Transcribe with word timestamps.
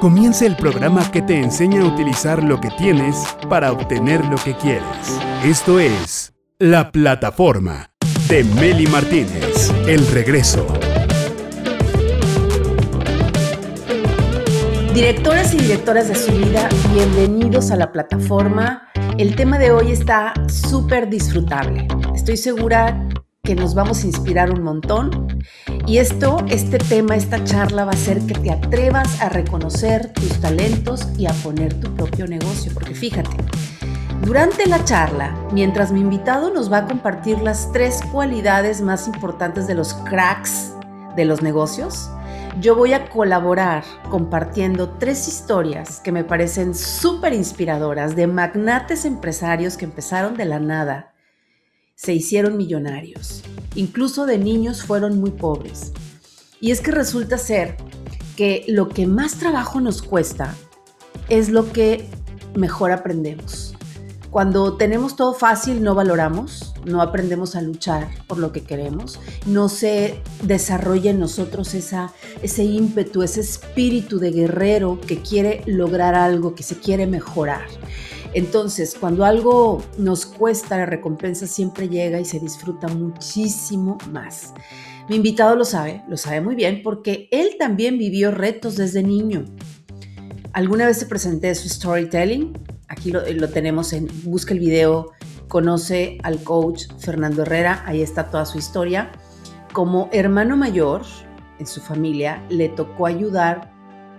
Comienza 0.00 0.46
el 0.46 0.56
programa 0.56 1.10
que 1.10 1.22
te 1.22 1.40
enseña 1.40 1.82
a 1.82 1.86
utilizar 1.86 2.42
lo 2.42 2.60
que 2.60 2.70
tienes 2.70 3.16
para 3.48 3.72
obtener 3.72 4.24
lo 4.26 4.36
que 4.36 4.54
quieres. 4.54 4.84
Esto 5.44 5.80
es 5.80 6.34
La 6.58 6.92
Plataforma 6.92 7.90
de 8.28 8.44
Meli 8.44 8.86
Martínez. 8.86 9.72
El 9.86 10.06
regreso. 10.08 10.66
Directoras 14.94 15.54
y 15.54 15.58
directoras 15.58 16.08
de 16.08 16.14
su 16.14 16.32
vida, 16.32 16.68
bienvenidos 16.92 17.70
a 17.70 17.76
la 17.76 17.90
plataforma. 17.90 18.88
El 19.16 19.34
tema 19.34 19.58
de 19.58 19.70
hoy 19.70 19.92
está 19.92 20.32
súper 20.48 21.08
disfrutable. 21.08 21.88
Estoy 22.14 22.36
segura 22.36 23.07
que 23.48 23.54
nos 23.54 23.74
vamos 23.74 24.04
a 24.04 24.06
inspirar 24.06 24.50
un 24.50 24.62
montón. 24.62 25.42
Y 25.86 25.96
esto, 25.96 26.44
este 26.50 26.76
tema, 26.76 27.16
esta 27.16 27.42
charla 27.44 27.86
va 27.86 27.92
a 27.92 27.94
hacer 27.94 28.20
que 28.26 28.34
te 28.34 28.50
atrevas 28.50 29.22
a 29.22 29.30
reconocer 29.30 30.12
tus 30.12 30.38
talentos 30.38 31.08
y 31.16 31.24
a 31.24 31.32
poner 31.42 31.72
tu 31.80 31.90
propio 31.94 32.26
negocio. 32.26 32.70
Porque 32.74 32.94
fíjate, 32.94 33.38
durante 34.20 34.66
la 34.66 34.84
charla, 34.84 35.34
mientras 35.50 35.92
mi 35.92 36.00
invitado 36.00 36.52
nos 36.52 36.70
va 36.70 36.80
a 36.80 36.86
compartir 36.86 37.38
las 37.38 37.72
tres 37.72 38.02
cualidades 38.12 38.82
más 38.82 39.06
importantes 39.06 39.66
de 39.66 39.76
los 39.76 39.94
cracks 39.94 40.74
de 41.16 41.24
los 41.24 41.40
negocios, 41.40 42.10
yo 42.60 42.76
voy 42.76 42.92
a 42.92 43.08
colaborar 43.08 43.82
compartiendo 44.10 44.90
tres 44.98 45.26
historias 45.26 46.00
que 46.00 46.12
me 46.12 46.22
parecen 46.22 46.74
súper 46.74 47.32
inspiradoras 47.32 48.14
de 48.14 48.26
magnates 48.26 49.06
empresarios 49.06 49.78
que 49.78 49.86
empezaron 49.86 50.36
de 50.36 50.44
la 50.44 50.58
nada 50.60 51.14
se 51.98 52.14
hicieron 52.14 52.56
millonarios. 52.56 53.42
Incluso 53.74 54.24
de 54.24 54.38
niños 54.38 54.84
fueron 54.84 55.18
muy 55.18 55.32
pobres. 55.32 55.92
Y 56.60 56.70
es 56.70 56.80
que 56.80 56.92
resulta 56.92 57.38
ser 57.38 57.76
que 58.36 58.64
lo 58.68 58.88
que 58.88 59.08
más 59.08 59.34
trabajo 59.38 59.80
nos 59.80 60.00
cuesta 60.00 60.54
es 61.28 61.48
lo 61.48 61.72
que 61.72 62.08
mejor 62.54 62.92
aprendemos. 62.92 63.74
Cuando 64.30 64.76
tenemos 64.76 65.16
todo 65.16 65.34
fácil 65.34 65.82
no 65.82 65.96
valoramos, 65.96 66.72
no 66.84 67.02
aprendemos 67.02 67.56
a 67.56 67.62
luchar 67.62 68.08
por 68.28 68.38
lo 68.38 68.52
que 68.52 68.62
queremos, 68.62 69.18
no 69.46 69.68
se 69.68 70.22
desarrolla 70.44 71.10
en 71.10 71.18
nosotros 71.18 71.74
esa, 71.74 72.12
ese 72.42 72.62
ímpetu, 72.62 73.24
ese 73.24 73.40
espíritu 73.40 74.20
de 74.20 74.30
guerrero 74.30 75.00
que 75.00 75.20
quiere 75.20 75.64
lograr 75.66 76.14
algo, 76.14 76.54
que 76.54 76.62
se 76.62 76.78
quiere 76.78 77.08
mejorar. 77.08 77.66
Entonces, 78.34 78.96
cuando 78.98 79.24
algo 79.24 79.82
nos 79.96 80.26
cuesta, 80.26 80.76
la 80.76 80.86
recompensa 80.86 81.46
siempre 81.46 81.88
llega 81.88 82.20
y 82.20 82.24
se 82.24 82.38
disfruta 82.38 82.88
muchísimo 82.88 83.98
más. 84.10 84.52
Mi 85.08 85.16
invitado 85.16 85.56
lo 85.56 85.64
sabe, 85.64 86.02
lo 86.08 86.18
sabe 86.18 86.42
muy 86.42 86.54
bien, 86.54 86.82
porque 86.82 87.28
él 87.32 87.56
también 87.58 87.96
vivió 87.96 88.30
retos 88.30 88.76
desde 88.76 89.02
niño. 89.02 89.46
Alguna 90.52 90.86
vez 90.86 90.98
te 90.98 91.06
presenté 91.06 91.54
su 91.54 91.68
storytelling, 91.68 92.52
aquí 92.88 93.10
lo, 93.12 93.48
tenemos 93.48 93.92
en, 93.92 94.08
busca 94.24 94.52
el 94.52 94.60
video, 94.60 95.12
conoce 95.48 96.18
al 96.22 96.42
coach 96.42 96.84
Fernando 96.98 97.42
Herrera, 97.42 97.82
ahí 97.86 98.02
está 98.02 98.30
toda 98.30 98.44
su 98.44 98.58
historia. 98.58 99.10
Como 99.72 100.10
hermano 100.12 100.56
mayor 100.56 101.02
en 101.58 101.66
su 101.66 101.80
familia, 101.80 102.44
le 102.50 102.68
tocó 102.68 103.06
ayudar 103.06 103.72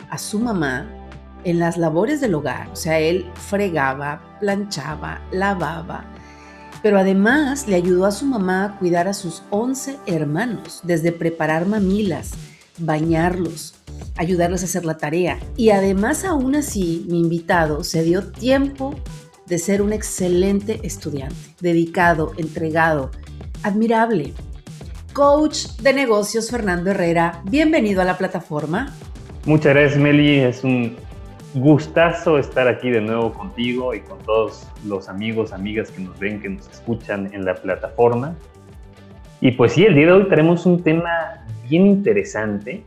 a 0.09 0.17
su 0.17 0.39
mamá 0.39 0.98
en 1.43 1.59
las 1.59 1.77
labores 1.77 2.21
del 2.21 2.35
hogar. 2.35 2.69
O 2.71 2.75
sea, 2.75 2.99
él 2.99 3.29
fregaba, 3.35 4.37
planchaba, 4.39 5.21
lavaba, 5.31 6.05
pero 6.81 6.97
además 6.97 7.67
le 7.67 7.75
ayudó 7.75 8.05
a 8.05 8.11
su 8.11 8.25
mamá 8.25 8.65
a 8.65 8.77
cuidar 8.77 9.07
a 9.07 9.13
sus 9.13 9.43
11 9.49 9.97
hermanos, 10.05 10.81
desde 10.83 11.11
preparar 11.11 11.65
mamilas, 11.65 12.31
bañarlos, 12.77 13.75
ayudarles 14.15 14.61
a 14.61 14.65
hacer 14.65 14.85
la 14.85 14.97
tarea. 14.97 15.39
Y 15.57 15.71
además 15.71 16.23
aún 16.23 16.55
así, 16.55 17.05
mi 17.09 17.19
invitado 17.19 17.83
se 17.83 18.03
dio 18.03 18.31
tiempo 18.31 18.95
de 19.45 19.57
ser 19.57 19.81
un 19.81 19.93
excelente 19.93 20.79
estudiante, 20.83 21.35
dedicado, 21.59 22.33
entregado, 22.37 23.11
admirable. 23.63 24.33
Coach 25.13 25.65
de 25.81 25.91
negocios 25.91 26.51
Fernando 26.51 26.91
Herrera, 26.91 27.41
bienvenido 27.45 28.01
a 28.01 28.05
la 28.05 28.17
plataforma. 28.17 28.95
Muchas 29.45 29.73
gracias 29.73 29.99
Meli, 29.99 30.39
es 30.39 30.63
un 30.63 30.95
gustazo 31.55 32.37
estar 32.37 32.67
aquí 32.67 32.89
de 32.89 33.01
nuevo 33.01 33.33
contigo 33.33 33.93
y 33.93 34.01
con 34.01 34.19
todos 34.19 34.67
los 34.85 35.09
amigos, 35.09 35.51
amigas 35.51 35.89
que 35.91 36.01
nos 36.01 36.17
ven, 36.19 36.39
que 36.41 36.49
nos 36.49 36.69
escuchan 36.69 37.33
en 37.33 37.43
la 37.45 37.55
plataforma. 37.55 38.35
Y 39.41 39.51
pues 39.51 39.73
sí, 39.73 39.85
el 39.85 39.95
día 39.95 40.07
de 40.07 40.11
hoy 40.11 40.29
tenemos 40.29 40.65
un 40.65 40.83
tema 40.83 41.45
bien 41.67 41.87
interesante 41.87 42.83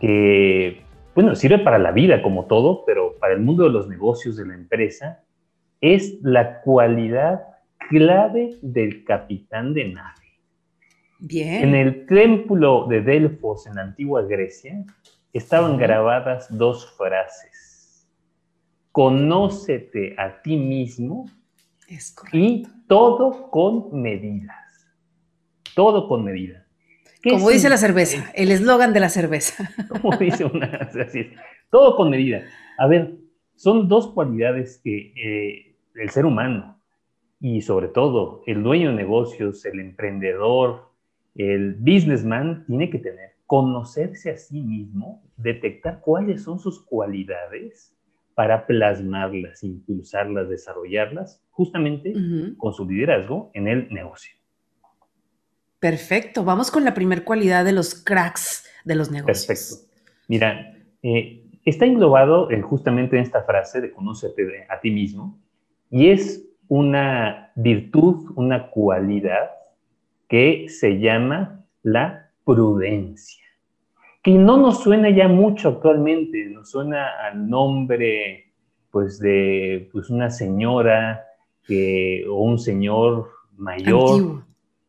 que, 0.00 0.82
bueno, 1.14 1.34
sirve 1.34 1.58
para 1.58 1.78
la 1.78 1.90
vida 1.90 2.22
como 2.22 2.46
todo, 2.46 2.84
pero 2.86 3.16
para 3.18 3.34
el 3.34 3.40
mundo 3.40 3.64
de 3.64 3.70
los 3.70 3.88
negocios 3.88 4.36
de 4.36 4.46
la 4.46 4.54
empresa, 4.54 5.22
es 5.80 6.18
la 6.22 6.62
cualidad 6.62 7.42
clave 7.90 8.56
del 8.62 9.04
capitán 9.04 9.74
de 9.74 9.88
nave. 9.88 10.14
Bien. 11.18 11.64
En 11.64 11.74
el 11.74 12.06
templo 12.06 12.86
de 12.88 13.02
Delfos 13.02 13.66
en 13.66 13.74
la 13.74 13.82
antigua 13.82 14.22
Grecia 14.22 14.84
estaban 15.32 15.76
grabadas 15.76 16.46
dos 16.50 16.94
frases 16.96 17.53
conócete 18.94 20.14
a 20.16 20.40
ti 20.40 20.56
mismo 20.56 21.28
y 22.32 22.62
todo 22.86 23.50
con 23.50 24.00
medidas. 24.00 24.54
Todo 25.74 26.06
con 26.06 26.22
medida. 26.22 26.64
Como 27.28 27.50
dice 27.50 27.68
la 27.68 27.76
cerveza, 27.76 28.30
el 28.36 28.52
eslogan 28.52 28.92
de 28.92 29.00
la 29.00 29.08
cerveza. 29.08 29.68
Como 29.88 30.16
dice 30.16 30.44
una, 30.44 30.66
así 30.66 31.18
es, 31.18 31.26
todo 31.70 31.96
con 31.96 32.08
medida. 32.08 32.44
A 32.78 32.86
ver, 32.86 33.16
son 33.56 33.88
dos 33.88 34.12
cualidades 34.12 34.80
que 34.84 35.12
eh, 35.16 35.76
el 35.96 36.10
ser 36.10 36.24
humano 36.24 36.80
y 37.40 37.62
sobre 37.62 37.88
todo 37.88 38.44
el 38.46 38.62
dueño 38.62 38.90
de 38.90 38.96
negocios, 38.96 39.64
el 39.64 39.80
emprendedor, 39.80 40.92
el 41.34 41.74
businessman 41.80 42.64
tiene 42.66 42.90
que 42.90 43.00
tener. 43.00 43.32
Conocerse 43.46 44.30
a 44.30 44.36
sí 44.36 44.60
mismo, 44.60 45.24
detectar 45.36 46.00
cuáles 46.00 46.44
son 46.44 46.60
sus 46.60 46.80
cualidades 46.84 47.94
para 48.34 48.66
plasmarlas, 48.66 49.62
impulsarlas, 49.62 50.48
desarrollarlas, 50.48 51.40
justamente 51.50 52.12
con 52.56 52.72
su 52.72 52.88
liderazgo 52.88 53.50
en 53.54 53.68
el 53.68 53.88
negocio. 53.90 54.34
Perfecto, 55.78 56.44
vamos 56.44 56.70
con 56.70 56.84
la 56.84 56.94
primera 56.94 57.24
cualidad 57.24 57.64
de 57.64 57.72
los 57.72 57.94
cracks 57.94 58.66
de 58.84 58.94
los 58.94 59.10
negocios. 59.10 59.46
Perfecto. 59.46 59.94
Mira, 60.28 60.74
eh, 61.02 61.44
está 61.64 61.84
englobado 61.86 62.50
en 62.50 62.62
justamente 62.62 63.16
en 63.16 63.22
esta 63.22 63.42
frase 63.42 63.80
de 63.80 63.92
conócete 63.92 64.66
a 64.68 64.80
ti 64.80 64.90
mismo 64.90 65.38
y 65.90 66.08
es 66.08 66.44
una 66.68 67.52
virtud, 67.54 68.32
una 68.36 68.70
cualidad 68.70 69.50
que 70.28 70.66
se 70.68 70.98
llama 70.98 71.64
la 71.82 72.30
prudencia 72.44 73.43
que 74.24 74.32
no 74.32 74.56
nos 74.56 74.82
suena 74.82 75.10
ya 75.10 75.28
mucho 75.28 75.68
actualmente, 75.68 76.46
nos 76.46 76.70
suena 76.70 77.10
al 77.26 77.46
nombre 77.46 78.54
pues 78.90 79.18
de 79.18 79.90
pues, 79.92 80.08
una 80.08 80.30
señora 80.30 81.26
que, 81.62 82.24
o 82.26 82.36
un 82.36 82.58
señor 82.58 83.28
mayor 83.54 84.44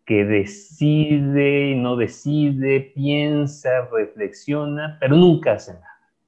que 0.05 0.23
decide 0.23 1.71
y 1.71 1.75
no 1.75 1.97
decide, 1.97 2.93
piensa, 2.95 3.89
reflexiona, 3.91 4.97
pero 5.01 5.17
nunca 5.17 5.53
hace 5.53 5.73
nada. 5.73 5.85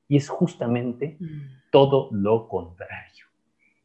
Y 0.10 0.18
es 0.18 0.28
justamente 0.28 1.16
mm. 1.18 1.70
todo 1.72 2.10
lo 2.12 2.50
contrario. 2.50 3.26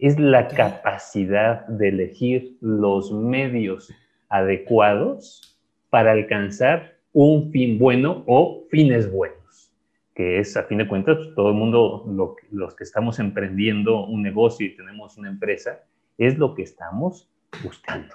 Es 0.01 0.19
la 0.19 0.49
capacidad 0.49 1.65
de 1.69 1.91
elegir 1.91 2.57
los 2.61 3.13
medios 3.13 3.95
adecuados 4.29 5.61
para 5.91 6.11
alcanzar 6.11 6.92
un 7.13 7.51
fin 7.51 7.79
bueno 7.79 8.25
o 8.27 8.65
fines 8.71 9.11
buenos, 9.11 9.73
que 10.15 10.39
es 10.39 10.57
a 10.57 10.65
fin 10.65 10.79
de 10.79 10.89
cuentas 10.89 11.17
pues, 11.19 11.35
todo 11.35 11.51
el 11.51 11.55
mundo, 11.55 12.37
los 12.51 12.75
que 12.75 12.85
estamos 12.85 13.19
emprendiendo 13.19 14.07
un 14.07 14.23
negocio 14.23 14.67
y 14.67 14.77
tenemos 14.77 15.19
una 15.19 15.29
empresa, 15.29 15.85
es 16.19 16.39
lo 16.39 16.55
que 16.55 16.63
estamos 16.63 17.29
buscando. 17.63 18.15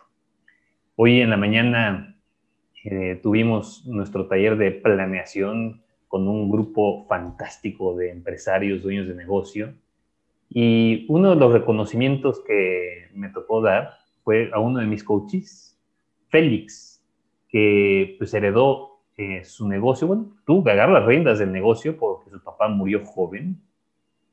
Hoy 0.95 1.21
en 1.21 1.30
la 1.30 1.38
mañana 1.38 2.18
eh, 2.83 3.19
tuvimos 3.21 3.86
nuestro 3.86 4.27
taller 4.27 4.57
de 4.57 4.71
planeación 4.71 5.83
con 6.07 6.27
un 6.27 6.50
grupo 6.50 7.06
fantástico 7.07 7.95
de 7.95 8.12
empresarios, 8.12 8.81
dueños 8.81 9.07
de 9.07 9.16
negocio, 9.16 9.74
y 10.50 11.06
uno 11.10 11.31
de 11.31 11.36
los 11.36 11.51
reconocimientos 11.51 12.42
que 12.48 13.10
me 13.13 13.30
tocó 13.30 13.62
dar 13.62 13.92
fue 14.24 14.50
a 14.54 14.60
uno 14.60 14.80
de 14.80 14.86
mis 14.86 15.04
coaches, 15.04 15.77
Félix, 16.30 17.04
que 17.50 18.16
pues 18.18 18.33
heredó 18.33 18.96
eh, 19.18 19.44
su 19.44 19.68
negocio, 19.68 20.08
bueno, 20.08 20.28
tuvo 20.46 20.64
que 20.64 20.72
agarrar 20.72 21.02
las 21.02 21.06
riendas 21.06 21.40
del 21.40 21.52
negocio 21.52 21.98
porque 21.98 22.30
su 22.30 22.42
papá 22.42 22.68
murió 22.68 23.04
joven 23.04 23.60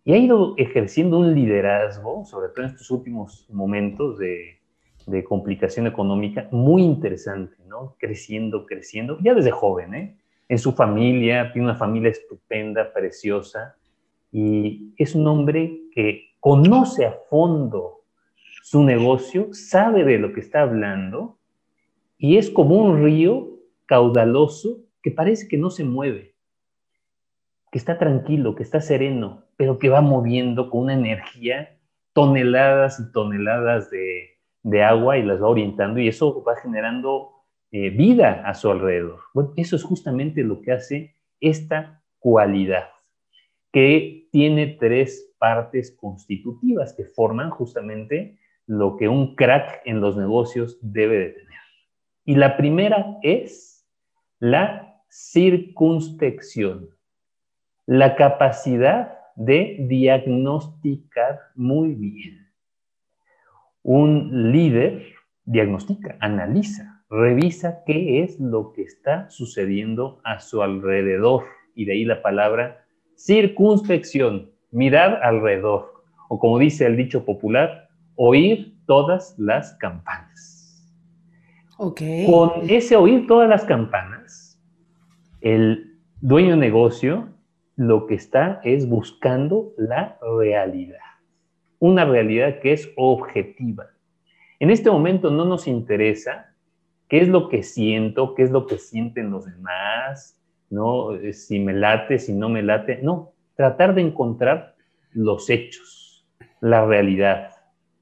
y 0.05 0.13
ha 0.13 0.19
ido 0.19 0.55
ejerciendo 0.59 1.19
un 1.19 1.35
liderazgo, 1.35 2.25
sobre 2.27 2.51
todo 2.51 2.67
en 2.67 2.73
estos 2.73 2.91
últimos 2.91 3.49
momentos 3.51 4.19
de, 4.19 4.59
de 5.07 5.25
complicación 5.25 5.87
económica, 5.87 6.49
muy 6.51 6.83
interesante, 6.83 7.57
¿no? 7.67 7.97
Creciendo, 7.99 8.67
creciendo, 8.67 9.19
ya 9.21 9.35
desde 9.35 9.51
joven, 9.51 9.95
¿eh? 9.95 10.17
En 10.49 10.59
su 10.59 10.73
familia, 10.73 11.51
tiene 11.53 11.69
una 11.69 11.77
familia 11.77 12.11
estupenda, 12.11 12.93
preciosa, 12.93 13.77
y 14.31 14.93
es 14.99 15.15
un 15.15 15.27
hombre 15.27 15.81
que 15.93 16.35
conoce 16.41 17.07
a 17.07 17.13
fondo 17.31 18.03
su 18.63 18.83
negocio, 18.83 19.49
sabe 19.53 20.05
de 20.05 20.19
lo 20.19 20.33
que 20.33 20.41
está 20.41 20.63
hablando 20.63 21.39
y 22.19 22.37
es 22.37 22.51
como 22.51 22.77
un 22.77 23.03
río 23.03 23.54
caudaloso 23.87 24.85
que 25.03 25.11
parece 25.11 25.49
que 25.49 25.59
no 25.59 25.71
se 25.71 25.85
mueve, 25.85 26.35
que 27.71 27.79
está 27.79 27.99
tranquilo, 27.99 28.55
que 28.55 28.63
está 28.63 28.81
sereno, 28.81 29.45
pero 29.57 29.79
que 29.79 29.89
va 29.89 30.01
moviendo 30.01 30.71
con 30.71 30.83
una 30.83 30.95
energía 30.95 31.77
toneladas 32.13 33.01
y 33.01 33.13
toneladas 33.13 33.91
de, 33.91 34.31
agua 34.83 35.19
y 35.19 35.23
las 35.23 35.43
va 35.43 35.49
orientando 35.49 36.01
y 36.01 36.09
eso 36.09 36.43
va 36.43 36.57
generando 36.57 37.33
eh, 37.71 37.91
vida 37.91 38.43
a 38.47 38.55
su 38.55 38.71
alrededor. 38.71 39.21
Eso 39.57 39.77
es 39.77 39.83
justamente 39.83 40.43
lo 40.43 40.63
que 40.63 40.73
hace 40.73 41.17
esta 41.41 42.03
cualidad, 42.19 42.89
que 43.73 44.29
tiene 44.33 44.79
tres 44.81 45.35
partes 45.39 45.95
constitutivas 46.01 46.95
que 46.95 47.05
forman 47.05 47.51
justamente 47.51 48.39
lo 48.67 48.97
que 48.97 49.09
un 49.09 49.35
crack 49.35 49.83
en 49.85 50.01
los 50.01 50.17
negocios 50.17 50.79
debe 50.81 51.19
de 51.19 51.29
tener. 51.31 51.59
Y 52.25 52.37
la 52.37 52.57
primera 52.57 53.19
es 53.23 53.74
la 54.45 55.01
circunspección, 55.09 56.91
la 57.87 58.15
capacidad 58.15 59.15
de 59.37 59.79
diagnosticar 59.89 61.41
muy 61.55 61.95
bien. 61.95 62.47
Un 63.83 64.53
líder 64.53 65.15
diagnostica, 65.47 66.19
analiza, 66.21 67.03
revisa 67.09 67.85
qué 67.87 68.23
es 68.23 68.39
lo 68.39 68.75
que 68.75 68.83
está 68.83 69.31
sucediendo 69.31 70.21
a 70.25 70.41
su 70.41 70.61
alrededor. 70.61 71.45
Y 71.75 71.87
de 71.87 71.93
ahí 71.93 72.05
la 72.05 72.21
palabra 72.21 72.85
circunspección, 73.17 74.51
mirar 74.71 75.21
alrededor. 75.23 76.05
O 76.29 76.39
como 76.39 76.59
dice 76.59 76.85
el 76.85 76.99
dicho 76.99 77.25
popular, 77.25 77.89
oír 78.15 78.77
todas 78.85 79.35
las 79.39 79.75
campanas. 79.77 80.55
Con 82.27 82.69
ese 82.69 82.95
oír 82.95 83.27
todas 83.27 83.49
las 83.49 83.65
campanas, 83.65 84.14
el 85.45 85.99
dueño 86.23 86.53
de 86.53 86.57
negocio 86.57 87.29
lo 87.77 88.07
que 88.07 88.15
está 88.15 88.63
es 88.65 88.89
buscando 88.89 89.75
la 89.77 90.19
realidad, 90.39 91.05
una 91.79 92.07
realidad 92.07 92.61
que 92.61 92.73
es 92.73 92.91
objetiva. 92.97 93.91
En 94.59 94.71
este 94.71 94.91
momento 94.91 95.31
no 95.31 95.45
nos 95.45 95.67
interesa 95.67 96.55
qué 97.09 97.21
es 97.21 97.29
lo 97.29 97.51
que 97.51 97.63
siento, 97.63 98.35
qué 98.35 98.45
es 98.45 98.51
lo 98.51 98.67
que 98.67 98.79
sienten 98.79 99.31
los 99.31 99.45
demás, 99.45 100.41
¿no? 100.71 101.11
Si 101.33 101.59
me 101.59 101.75
late, 101.75 102.19
si 102.19 102.33
no 102.33 102.49
me 102.49 102.63
late, 102.63 103.01
no, 103.03 103.33
tratar 103.55 103.95
de 103.95 104.01
encontrar 104.01 104.77
los 105.13 105.51
hechos, 105.51 106.27
la 106.63 106.87
realidad, 106.87 107.51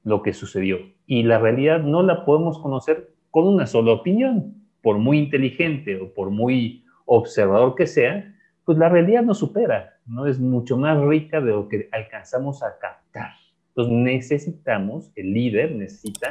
lo 0.05 0.21
que 0.21 0.31
sucedió. 0.31 0.79
Y 1.07 1.23
la 1.23 1.39
realidad 1.39 1.81
no 1.81 2.03
la 2.03 2.23
podemos 2.23 2.57
conocer 2.57 3.11
con 3.31 3.45
una 3.49 3.67
sola 3.67 3.91
opinión, 3.91 4.63
por 4.81 4.97
muy 4.97 5.17
inteligente 5.17 5.99
o 5.99 6.13
por 6.13 6.29
muy 6.29 6.82
observador 7.05 7.75
que 7.75 7.87
sea, 7.87 8.33
pues 8.65 8.77
la 8.77 8.89
realidad 8.89 9.23
nos 9.23 9.39
supera, 9.39 9.97
¿no? 10.05 10.25
Es 10.25 10.39
mucho 10.39 10.77
más 10.77 10.99
rica 11.01 11.41
de 11.41 11.51
lo 11.51 11.67
que 11.67 11.89
alcanzamos 11.91 12.63
a 12.63 12.77
captar. 12.79 13.31
Entonces 13.69 13.93
necesitamos, 13.93 15.11
el 15.15 15.33
líder 15.33 15.71
necesita 15.71 16.29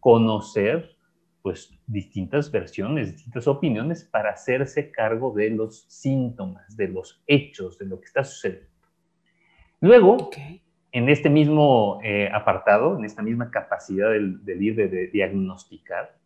conocer 0.00 0.96
pues 1.42 1.70
distintas 1.86 2.50
versiones, 2.50 3.12
distintas 3.12 3.46
opiniones 3.46 4.04
para 4.04 4.30
hacerse 4.30 4.90
cargo 4.90 5.32
de 5.32 5.50
los 5.50 5.84
síntomas, 5.88 6.76
de 6.76 6.88
los 6.88 7.22
hechos, 7.26 7.78
de 7.78 7.86
lo 7.86 8.00
que 8.00 8.06
está 8.06 8.24
sucediendo. 8.24 8.68
Luego, 9.80 10.30
en 10.90 11.08
este 11.08 11.28
mismo 11.30 12.00
eh, 12.02 12.28
apartado, 12.32 12.98
en 12.98 13.04
esta 13.04 13.22
misma 13.22 13.50
capacidad 13.50 14.10
del, 14.10 14.40
líder 14.44 14.90
de, 14.90 15.06
diagnosticar, 15.08 16.16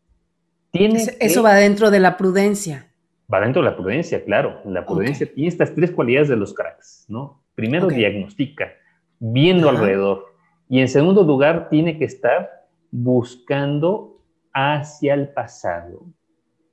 tiene... 0.71 1.03
Eso 1.19 1.43
va 1.43 1.55
dentro 1.55 1.91
de 1.91 2.01
la 2.01 2.17
prudencia 2.17 2.90
va 3.33 3.41
dentro 3.41 3.63
de 3.63 3.71
la 3.71 3.77
prudencia, 3.77 4.25
claro. 4.25 4.61
La 4.65 4.85
prudencia 4.85 5.33
tiene 5.33 5.49
estas 5.49 5.75
tres 5.75 5.91
cualidades 5.91 6.29
de 6.29 6.37
los 6.37 6.55
cracks, 6.55 7.07
¿no? 7.09 7.43
Primero, 7.55 7.89
diagnostica, 7.89 8.73
viendo 9.19 9.69
alrededor. 9.69 10.25
Y 10.69 10.81
en 10.81 10.89
segundo 10.89 11.23
lugar, 11.23 11.69
tiene 11.69 11.99
que 11.99 12.05
estar 12.05 12.51
buscando 12.91 14.23
hacia 14.53 15.15
el 15.15 15.29
pasado 15.29 16.07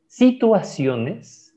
situaciones 0.08 1.56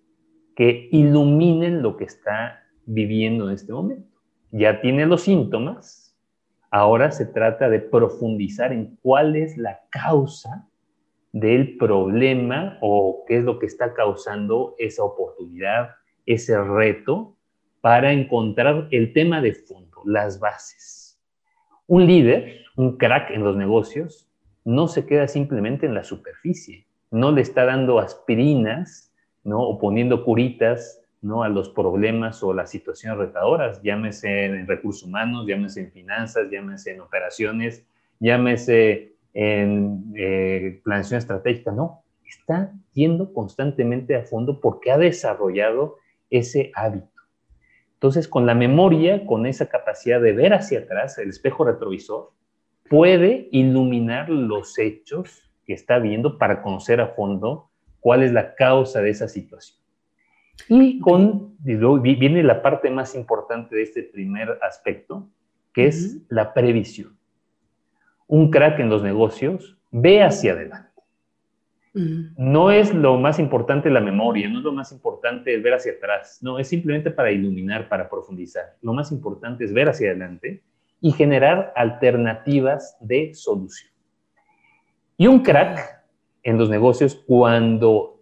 que 0.55 0.89
iluminen 0.93 1.83
lo 1.83 1.97
que 1.97 2.05
está 2.05 2.61
viviendo 2.85 3.49
en 3.49 3.55
este 3.55 3.73
momento. 3.73 4.21
Ya 4.51 4.81
tiene 4.81 5.07
los 5.07 5.23
síntomas, 5.23 6.15
ahora 6.71 7.11
se 7.11 7.25
trata 7.25 7.71
de 7.71 7.81
profundizar 7.81 8.73
en 8.73 8.99
cuál 9.03 9.37
es 9.37 9.57
la 9.57 9.81
causa 9.91 10.69
del 11.33 11.77
problema 11.77 12.79
o 12.81 13.25
qué 13.27 13.39
es 13.39 13.45
lo 13.45 13.59
que 13.59 13.67
está 13.67 13.95
causando 13.95 14.75
esa 14.79 15.05
oportunidad, 15.05 15.91
ese 16.27 16.63
reto, 16.63 17.37
para 17.81 18.13
encontrar 18.13 18.89
el 18.91 19.13
tema 19.13 19.41
de 19.41 19.55
fondo, 19.55 20.03
las 20.05 20.39
bases. 20.39 21.19
Un 21.87 22.07
líder, 22.07 22.61
un 22.77 22.97
crack 22.99 23.31
en 23.31 23.43
los 23.43 23.57
negocios, 23.57 24.29
no 24.65 24.89
se 24.89 25.07
queda 25.07 25.27
simplemente 25.29 25.87
en 25.87 25.95
la 25.95 26.05
superficie, 26.05 26.87
no 27.11 27.33
le 27.33 27.41
está 27.41 27.65
dando 27.65 27.99
aspirinas, 27.99 29.13
¿no? 29.43 29.63
O 29.63 29.79
poniendo 29.79 30.25
curitas, 30.25 31.03
¿no? 31.23 31.43
A 31.43 31.49
los 31.49 31.71
problemas 31.71 32.43
o 32.43 32.53
las 32.53 32.71
situaciones 32.71 33.19
retadoras, 33.19 33.83
llámese 33.83 34.45
en 34.45 34.67
recursos 34.67 35.05
humanos, 35.05 35.47
llámese 35.47 35.81
en 35.81 35.93
finanzas, 35.93 36.51
llámese 36.51 36.93
en 36.93 37.01
operaciones, 37.01 37.87
llámese 38.21 39.15
en 39.35 40.13
eh, 40.17 40.81
planeación 40.85 41.19
estratégica, 41.19 41.73
no, 41.73 42.03
está 42.27 42.73
yendo 42.93 43.33
constantemente 43.33 44.17
a 44.17 44.25
fondo 44.25 44.61
porque 44.61 44.91
ha 44.91 44.99
desarrollado 44.99 45.97
ese 46.31 46.71
hábito. 46.75 47.09
Entonces, 47.95 48.29
con 48.29 48.47
la 48.47 48.55
memoria, 48.55 49.27
con 49.27 49.47
esa 49.47 49.67
capacidad 49.67 50.21
de 50.21 50.33
ver 50.33 50.55
hacia 50.55 50.81
atrás, 50.81 51.19
el 51.19 51.29
espejo 51.29 51.65
retrovisor, 51.65 52.33
puede 52.89 53.49
iluminar 53.53 54.31
los 54.31 54.79
hechos 54.79 55.51
que 55.67 55.75
está 55.75 55.99
viendo 55.99 56.39
para 56.39 56.63
conocer 56.63 57.01
a 57.01 57.09
fondo 57.09 57.71
cuál 58.01 58.23
es 58.23 58.33
la 58.33 58.55
causa 58.55 59.03
de 59.03 59.11
esa 59.11 59.29
situación. 59.29 59.79
Y 60.69 60.99
con, 61.01 61.57
viene 61.59 62.43
la 62.43 62.63
parte 62.63 62.91
más 62.91 63.15
importante 63.15 63.77
de 63.77 63.83
este 63.83 64.03
primer 64.03 64.59
aspecto, 64.63 65.29
que 65.73 65.87
es 65.87 66.23
la 66.29 66.53
previsión 66.53 67.20
un 68.31 68.49
crack 68.49 68.79
en 68.79 68.89
los 68.89 69.03
negocios 69.03 69.77
ve 69.91 70.23
hacia 70.23 70.53
adelante. 70.53 70.89
No 72.37 72.71
es 72.71 72.95
lo 72.95 73.19
más 73.19 73.41
importante 73.41 73.91
la 73.91 74.01
memoria, 74.01 74.49
no 74.49 74.59
es 74.59 74.65
lo 74.65 74.73
más 74.73 74.93
importante 74.93 75.53
el 75.53 75.63
ver 75.63 75.75
hacia 75.75 75.95
atrás, 75.95 76.39
no, 76.41 76.61
es 76.61 76.69
simplemente 76.69 77.11
para 77.11 77.33
iluminar, 77.33 77.89
para 77.89 78.09
profundizar. 78.09 78.77
Lo 78.83 78.93
más 78.93 79.11
importante 79.11 79.65
es 79.65 79.73
ver 79.73 79.89
hacia 79.89 80.11
adelante 80.11 80.63
y 81.01 81.11
generar 81.11 81.73
alternativas 81.75 82.97
de 83.01 83.35
solución. 83.35 83.91
Y 85.17 85.27
un 85.27 85.41
crack 85.41 86.05
en 86.45 86.57
los 86.57 86.71
negocios, 86.71 87.21
cuando 87.27 88.21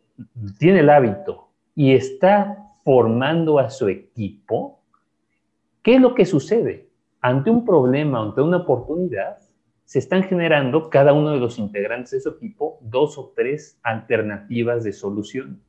tiene 0.58 0.80
el 0.80 0.88
hábito 0.88 1.50
y 1.74 1.92
está 1.92 2.56
formando 2.82 3.58
a 3.58 3.68
su 3.68 3.88
equipo, 3.88 4.80
¿qué 5.82 5.96
es 5.96 6.00
lo 6.00 6.14
que 6.14 6.24
sucede? 6.24 6.88
Ante 7.20 7.50
un 7.50 7.66
problema, 7.66 8.22
ante 8.22 8.40
una 8.40 8.56
oportunidad, 8.56 9.36
se 9.88 10.00
están 10.00 10.22
generando 10.24 10.90
cada 10.90 11.14
uno 11.14 11.30
de 11.30 11.40
los 11.40 11.58
integrantes 11.58 12.10
de 12.10 12.20
su 12.20 12.28
equipo 12.28 12.78
dos 12.82 13.16
o 13.16 13.32
tres 13.34 13.80
alternativas 13.82 14.84
de 14.84 14.92
solución. 14.92 15.62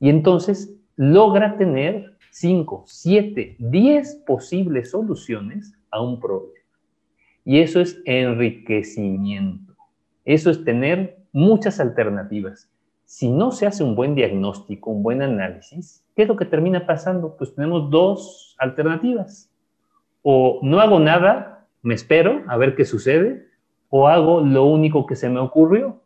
Y 0.00 0.08
entonces 0.08 0.74
logra 0.96 1.58
tener 1.58 2.16
cinco, 2.30 2.84
siete, 2.86 3.54
diez 3.58 4.14
posibles 4.26 4.92
soluciones 4.92 5.74
a 5.90 6.00
un 6.00 6.18
problema. 6.18 6.54
Y 7.44 7.58
eso 7.58 7.82
es 7.82 8.00
enriquecimiento. 8.06 9.74
Eso 10.24 10.48
es 10.48 10.64
tener 10.64 11.18
muchas 11.30 11.80
alternativas. 11.80 12.72
Si 13.04 13.28
no 13.28 13.50
se 13.50 13.66
hace 13.66 13.84
un 13.84 13.94
buen 13.94 14.14
diagnóstico, 14.14 14.90
un 14.90 15.02
buen 15.02 15.20
análisis, 15.20 16.02
¿qué 16.16 16.22
es 16.22 16.28
lo 16.28 16.36
que 16.36 16.46
termina 16.46 16.86
pasando? 16.86 17.36
Pues 17.36 17.54
tenemos 17.54 17.90
dos 17.90 18.56
alternativas. 18.58 19.52
O 20.22 20.60
no 20.62 20.80
hago 20.80 20.98
nada 20.98 21.57
me 21.82 21.94
espero 21.94 22.42
a 22.48 22.56
ver 22.56 22.74
qué 22.74 22.84
sucede 22.84 23.46
o 23.90 24.08
hago 24.08 24.40
lo 24.40 24.64
único 24.64 25.06
que 25.06 25.16
se 25.16 25.28
me 25.28 25.40
ocurrió. 25.40 26.00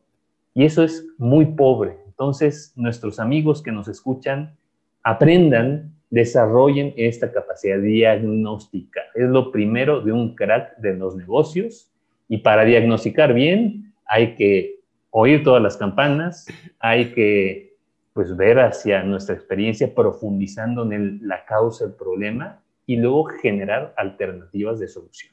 Y 0.55 0.65
eso 0.65 0.83
es 0.83 1.07
muy 1.19 1.47
pobre. 1.47 1.97
Entonces, 2.07 2.73
nuestros 2.77 3.19
amigos 3.19 3.63
que 3.63 3.73
nos 3.73 3.89
escuchan, 3.89 4.55
aprendan, 5.03 5.93
desarrollen 6.11 6.93
esta 6.97 7.33
capacidad 7.33 7.79
diagnóstica. 7.79 9.01
Es 9.15 9.29
lo 9.29 9.51
primero 9.51 10.03
de 10.03 10.13
un 10.13 10.35
crack 10.35 10.77
de 10.77 10.95
los 10.95 11.17
negocios. 11.17 11.91
Y 12.29 12.39
para 12.39 12.65
diagnosticar 12.65 13.33
bien, 13.33 13.93
hay 14.07 14.35
que 14.35 14.81
oír 15.11 15.43
todas 15.43 15.63
las 15.63 15.77
campanas, 15.77 16.47
hay 16.79 17.13
que 17.13 17.73
pues 18.13 18.37
ver 18.37 18.61
hacia 18.61 19.03
nuestra 19.03 19.35
experiencia 19.35 19.95
profundizando 19.95 20.91
en 20.93 21.21
la 21.27 21.45
causa 21.47 21.87
del 21.87 21.95
problema 21.95 22.61
y 22.85 22.97
luego 22.97 23.25
generar 23.25 23.95
alternativas 23.97 24.79
de 24.81 24.89
solución. 24.89 25.33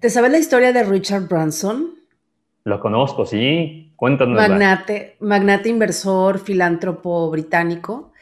¿Te 0.00 0.10
sabes 0.10 0.30
la 0.30 0.38
historia 0.38 0.72
de 0.72 0.84
Richard 0.84 1.28
Branson? 1.28 1.94
Lo 2.64 2.80
conozco, 2.80 3.26
sí. 3.26 3.92
Cuéntanos. 3.96 4.36
Magnate, 4.36 5.16
magnate 5.20 5.68
inversor, 5.68 6.38
filántropo 6.38 7.30
británico. 7.30 8.12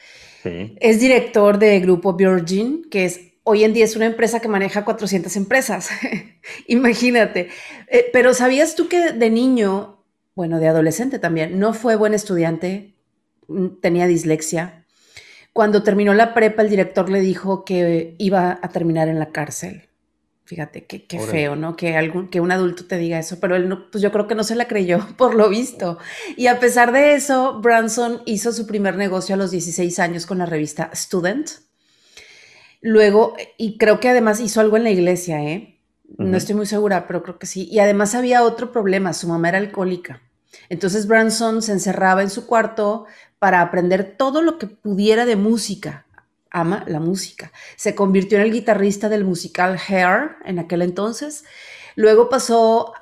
Sí. 0.43 0.75
Es 0.79 0.99
director 0.99 1.57
de 1.59 1.79
Grupo 1.79 2.13
Virgin, 2.13 2.87
que 2.89 3.05
es 3.05 3.29
hoy 3.43 3.63
en 3.63 3.73
día 3.73 3.85
es 3.85 3.95
una 3.95 4.05
empresa 4.05 4.39
que 4.39 4.47
maneja 4.47 4.85
400 4.85 5.35
empresas. 5.35 5.89
Imagínate. 6.67 7.49
Eh, 7.87 8.09
pero 8.13 8.33
¿sabías 8.33 8.75
tú 8.75 8.87
que 8.87 9.11
de 9.11 9.29
niño, 9.29 10.03
bueno, 10.35 10.59
de 10.59 10.67
adolescente 10.67 11.19
también, 11.19 11.59
no 11.59 11.73
fue 11.73 11.95
buen 11.95 12.13
estudiante, 12.13 12.93
mm, 13.47 13.79
tenía 13.81 14.07
dislexia? 14.07 14.85
Cuando 15.51 15.83
terminó 15.83 16.13
la 16.13 16.33
prepa, 16.33 16.61
el 16.61 16.69
director 16.69 17.09
le 17.09 17.21
dijo 17.21 17.65
que 17.65 18.15
iba 18.19 18.59
a 18.61 18.69
terminar 18.69 19.07
en 19.07 19.19
la 19.19 19.31
cárcel. 19.31 19.88
Fíjate, 20.49 20.87
qué, 20.87 21.05
qué 21.05 21.19
feo, 21.19 21.55
¿no? 21.55 21.75
Que, 21.75 21.95
algún, 21.95 22.27
que 22.27 22.39
un 22.39 22.51
adulto 22.51 22.85
te 22.85 22.97
diga 22.97 23.19
eso, 23.19 23.39
pero 23.39 23.55
él 23.55 23.69
no, 23.69 23.91
pues 23.91 24.01
yo 24.01 24.11
creo 24.11 24.27
que 24.27 24.33
no 24.33 24.43
se 24.43 24.55
la 24.55 24.67
creyó, 24.67 24.97
por 25.17 25.35
lo 25.35 25.47
visto. 25.47 25.99
Y 26.37 26.47
a 26.47 26.59
pesar 26.59 26.91
de 26.91 27.13
eso, 27.13 27.61
Branson 27.61 28.23
hizo 28.25 28.51
su 28.51 28.65
primer 28.65 28.95
negocio 28.95 29.35
a 29.35 29.37
los 29.37 29.51
16 29.51 29.99
años 29.99 30.25
con 30.25 30.39
la 30.39 30.47
revista 30.47 30.89
Student. 30.91 31.51
Luego, 32.81 33.35
y 33.59 33.77
creo 33.77 33.99
que 33.99 34.09
además 34.09 34.39
hizo 34.39 34.59
algo 34.59 34.75
en 34.75 34.85
la 34.85 34.89
iglesia, 34.89 35.43
¿eh? 35.43 35.77
No 36.17 36.35
estoy 36.35 36.55
muy 36.55 36.65
segura, 36.65 37.05
pero 37.05 37.21
creo 37.21 37.37
que 37.37 37.45
sí. 37.45 37.69
Y 37.71 37.77
además 37.77 38.15
había 38.15 38.41
otro 38.41 38.71
problema, 38.71 39.13
su 39.13 39.27
mamá 39.27 39.49
era 39.49 39.59
alcohólica. 39.59 40.23
Entonces 40.67 41.05
Branson 41.05 41.61
se 41.61 41.73
encerraba 41.73 42.23
en 42.23 42.31
su 42.31 42.47
cuarto 42.47 43.05
para 43.37 43.61
aprender 43.61 44.15
todo 44.17 44.41
lo 44.41 44.57
que 44.57 44.65
pudiera 44.65 45.27
de 45.27 45.35
música, 45.35 46.07
ama 46.51 46.83
la 46.87 46.99
música. 46.99 47.51
Se 47.75 47.95
convirtió 47.95 48.37
en 48.37 48.45
el 48.45 48.51
guitarrista 48.51 49.09
del 49.09 49.25
musical 49.25 49.79
Hair 49.87 50.37
en 50.45 50.59
aquel 50.59 50.81
entonces. 50.81 51.43
Luego 51.95 52.29
pasó 52.29 52.93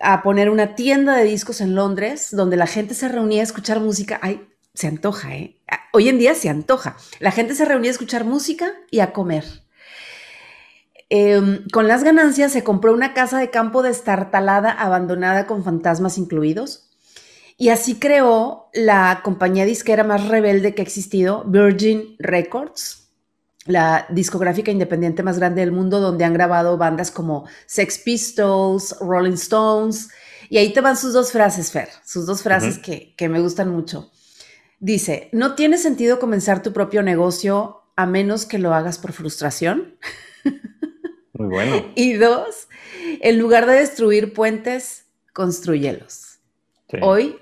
a 0.00 0.22
poner 0.22 0.50
una 0.50 0.74
tienda 0.74 1.16
de 1.16 1.24
discos 1.24 1.60
en 1.60 1.74
Londres 1.74 2.28
donde 2.32 2.56
la 2.56 2.66
gente 2.66 2.94
se 2.94 3.08
reunía 3.08 3.40
a 3.40 3.44
escuchar 3.44 3.80
música. 3.80 4.18
Ay, 4.22 4.48
se 4.74 4.86
antoja, 4.86 5.34
¿eh? 5.34 5.60
Hoy 5.92 6.08
en 6.08 6.18
día 6.18 6.34
se 6.34 6.48
antoja. 6.48 6.96
La 7.18 7.30
gente 7.30 7.54
se 7.54 7.64
reunía 7.64 7.90
a 7.90 7.92
escuchar 7.92 8.24
música 8.24 8.72
y 8.90 9.00
a 9.00 9.12
comer. 9.12 9.44
Em, 11.10 11.66
con 11.72 11.88
las 11.88 12.04
ganancias 12.04 12.52
se 12.52 12.62
compró 12.62 12.92
una 12.92 13.14
casa 13.14 13.38
de 13.38 13.50
campo 13.50 13.82
destartalada, 13.82 14.70
abandonada 14.70 15.46
con 15.46 15.64
fantasmas 15.64 16.18
incluidos. 16.18 16.87
Y 17.60 17.70
así 17.70 17.96
creó 17.96 18.70
la 18.72 19.20
compañía 19.24 19.64
disquera 19.64 20.04
más 20.04 20.28
rebelde 20.28 20.76
que 20.76 20.82
ha 20.82 20.84
existido, 20.84 21.42
Virgin 21.44 22.14
Records, 22.20 23.08
la 23.66 24.06
discográfica 24.10 24.70
independiente 24.70 25.24
más 25.24 25.40
grande 25.40 25.62
del 25.62 25.72
mundo, 25.72 25.98
donde 25.98 26.24
han 26.24 26.34
grabado 26.34 26.78
bandas 26.78 27.10
como 27.10 27.48
Sex 27.66 27.98
Pistols, 27.98 28.96
Rolling 29.00 29.32
Stones. 29.32 30.08
Y 30.48 30.58
ahí 30.58 30.72
te 30.72 30.80
van 30.80 30.96
sus 30.96 31.12
dos 31.12 31.32
frases, 31.32 31.72
Fer, 31.72 31.88
sus 32.04 32.26
dos 32.26 32.44
frases 32.44 32.78
que, 32.78 33.16
que 33.16 33.28
me 33.28 33.40
gustan 33.40 33.70
mucho. 33.70 34.08
Dice, 34.78 35.28
no 35.32 35.56
tiene 35.56 35.78
sentido 35.78 36.20
comenzar 36.20 36.62
tu 36.62 36.72
propio 36.72 37.02
negocio 37.02 37.82
a 37.96 38.06
menos 38.06 38.46
que 38.46 38.58
lo 38.58 38.72
hagas 38.72 38.98
por 38.98 39.12
frustración. 39.12 39.98
Muy 41.32 41.48
bueno. 41.48 41.86
y 41.96 42.12
dos, 42.12 42.68
en 43.20 43.36
lugar 43.36 43.66
de 43.66 43.74
destruir 43.74 44.32
puentes, 44.32 45.06
construyelos. 45.32 46.38
Hoy 47.02 47.36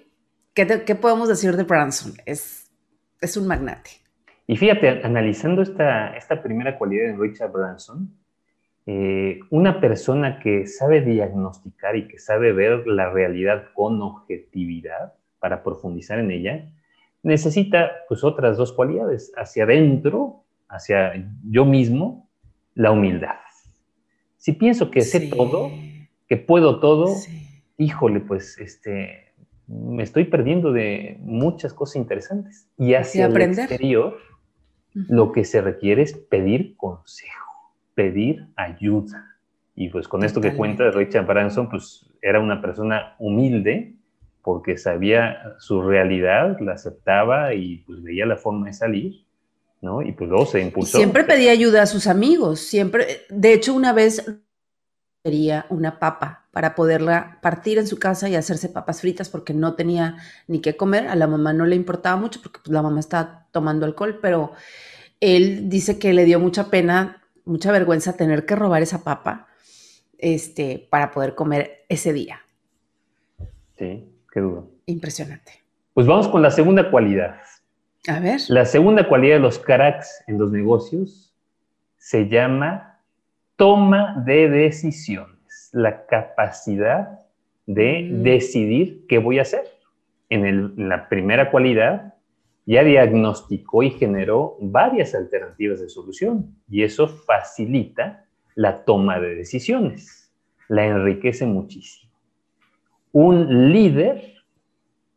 ¿Qué, 0.56 0.94
podemos 0.94 1.28
decir 1.28 1.54
de 1.54 1.64
Branson? 1.64 2.14
Es, 2.24 2.72
es 3.20 3.36
un 3.36 3.46
magnate. 3.46 3.90
Y 4.46 4.56
fíjate, 4.56 5.04
analizando 5.04 5.60
esta, 5.60 6.16
esta 6.16 6.42
primera 6.42 6.78
cualidad 6.78 7.08
de 7.08 7.16
Richard 7.18 7.52
Branson, 7.52 8.10
eh, 8.86 9.40
una 9.50 9.78
persona 9.82 10.38
que 10.38 10.66
sabe 10.66 11.02
diagnosticar 11.02 11.94
y 11.96 12.08
que 12.08 12.18
sabe 12.18 12.54
ver 12.54 12.86
la 12.86 13.10
realidad 13.10 13.66
con 13.74 14.00
objetividad 14.00 15.12
para 15.40 15.62
profundizar 15.62 16.20
en 16.20 16.30
ella, 16.30 16.72
necesita 17.22 17.90
pues 18.08 18.24
otras 18.24 18.56
dos 18.56 18.72
cualidades, 18.72 19.32
hacia 19.36 19.64
adentro, 19.64 20.44
hacia 20.70 21.12
yo 21.50 21.66
mismo, 21.66 22.30
la 22.72 22.92
humildad. 22.92 23.36
Si 24.38 24.52
pienso 24.52 24.90
que 24.90 25.02
sé 25.02 25.28
todo, 25.28 25.70
que 26.26 26.38
puedo 26.38 26.80
todo, 26.80 27.14
híjole, 27.76 28.20
pues 28.20 28.56
este, 28.58 29.26
me 29.68 30.02
estoy 30.02 30.24
perdiendo 30.24 30.72
de 30.72 31.18
muchas 31.20 31.72
cosas 31.72 31.96
interesantes. 31.96 32.68
Y 32.78 32.94
hacia 32.94 33.26
el 33.26 33.36
exterior, 33.36 34.18
lo 34.94 35.32
que 35.32 35.44
se 35.44 35.60
requiere 35.60 36.02
es 36.02 36.14
pedir 36.14 36.76
consejo, 36.76 37.74
pedir 37.94 38.46
ayuda. 38.56 39.36
Y 39.74 39.88
pues 39.90 40.08
con 40.08 40.24
esto 40.24 40.40
que 40.40 40.54
cuenta 40.54 40.90
Richard 40.90 41.26
Branson, 41.26 41.68
pues 41.68 42.06
era 42.22 42.40
una 42.40 42.60
persona 42.60 43.14
humilde 43.18 43.94
porque 44.42 44.78
sabía 44.78 45.56
su 45.58 45.82
realidad, 45.82 46.58
la 46.60 46.74
aceptaba 46.74 47.52
y 47.52 47.78
pues 47.78 48.00
veía 48.02 48.26
la 48.26 48.36
forma 48.36 48.68
de 48.68 48.72
salir, 48.72 49.26
¿no? 49.82 50.02
Y 50.02 50.12
pues 50.12 50.30
luego 50.30 50.46
se 50.46 50.60
impulsó. 50.60 50.98
siempre 50.98 51.24
pedía 51.24 51.50
ayuda 51.50 51.82
a 51.82 51.86
sus 51.86 52.06
amigos, 52.06 52.60
siempre, 52.60 53.06
de 53.28 53.52
hecho 53.52 53.74
una 53.74 53.92
vez 53.92 54.24
quería 55.26 55.66
una 55.70 55.98
papa 55.98 56.44
para 56.52 56.76
poderla 56.76 57.38
partir 57.42 57.78
en 57.78 57.88
su 57.88 57.98
casa 57.98 58.28
y 58.28 58.36
hacerse 58.36 58.68
papas 58.68 59.00
fritas 59.00 59.28
porque 59.28 59.52
no 59.52 59.74
tenía 59.74 60.18
ni 60.46 60.60
qué 60.60 60.76
comer. 60.76 61.08
A 61.08 61.16
la 61.16 61.26
mamá 61.26 61.52
no 61.52 61.66
le 61.66 61.74
importaba 61.74 62.14
mucho 62.14 62.40
porque 62.40 62.60
pues, 62.62 62.72
la 62.72 62.80
mamá 62.80 63.00
estaba 63.00 63.48
tomando 63.50 63.86
alcohol, 63.86 64.20
pero 64.22 64.52
él 65.18 65.68
dice 65.68 65.98
que 65.98 66.12
le 66.12 66.24
dio 66.26 66.38
mucha 66.38 66.70
pena, 66.70 67.24
mucha 67.44 67.72
vergüenza 67.72 68.16
tener 68.16 68.46
que 68.46 68.54
robar 68.54 68.82
esa 68.82 69.02
papa 69.02 69.48
este, 70.16 70.86
para 70.90 71.10
poder 71.10 71.34
comer 71.34 71.84
ese 71.88 72.12
día. 72.12 72.42
Sí, 73.76 74.08
qué 74.32 74.38
duro. 74.38 74.70
Impresionante. 74.86 75.64
Pues 75.92 76.06
vamos 76.06 76.28
con 76.28 76.40
la 76.40 76.52
segunda 76.52 76.88
cualidad. 76.88 77.40
A 78.06 78.20
ver. 78.20 78.42
La 78.46 78.64
segunda 78.64 79.08
cualidad 79.08 79.34
de 79.34 79.40
los 79.40 79.58
cracks 79.58 80.22
en 80.28 80.38
los 80.38 80.52
negocios 80.52 81.34
se 81.96 82.28
llama 82.28 82.95
toma 83.56 84.22
de 84.26 84.48
decisiones, 84.48 85.70
la 85.72 86.06
capacidad 86.06 87.20
de 87.66 88.02
mm. 88.02 88.22
decidir 88.22 89.06
qué 89.08 89.18
voy 89.18 89.38
a 89.38 89.42
hacer. 89.42 89.64
En, 90.28 90.88
la 90.88 91.08
primera 91.08 91.50
cualidad 91.50 92.14
ya 92.66 92.82
diagnosticó 92.84 93.82
y 93.82 93.90
generó 93.90 94.56
varias 94.60 95.14
alternativas 95.14 95.80
de 95.80 95.88
solución 95.88 96.54
y 96.68 96.82
eso 96.82 97.08
facilita 97.08 98.24
la 98.54 98.84
toma 98.84 99.20
de 99.20 99.34
decisiones, 99.36 100.32
la 100.68 100.84
enriquece 100.84 101.46
muchísimo. 101.46 102.12
Un 103.12 103.72
líder 103.72 104.34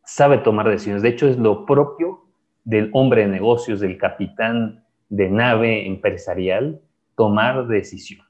sabe 0.04 0.38
tomar 0.38 0.68
decisiones, 0.68 1.02
de 1.02 1.08
hecho 1.10 1.28
es 1.28 1.36
lo 1.36 1.66
propio 1.66 2.24
del 2.64 2.90
hombre 2.92 3.22
de 3.22 3.28
negocios, 3.28 3.80
del 3.80 3.98
capitán 3.98 4.84
de 5.08 5.28
nave 5.28 5.86
empresarial, 5.86 6.80
tomar 7.16 7.66
decisiones 7.66 8.29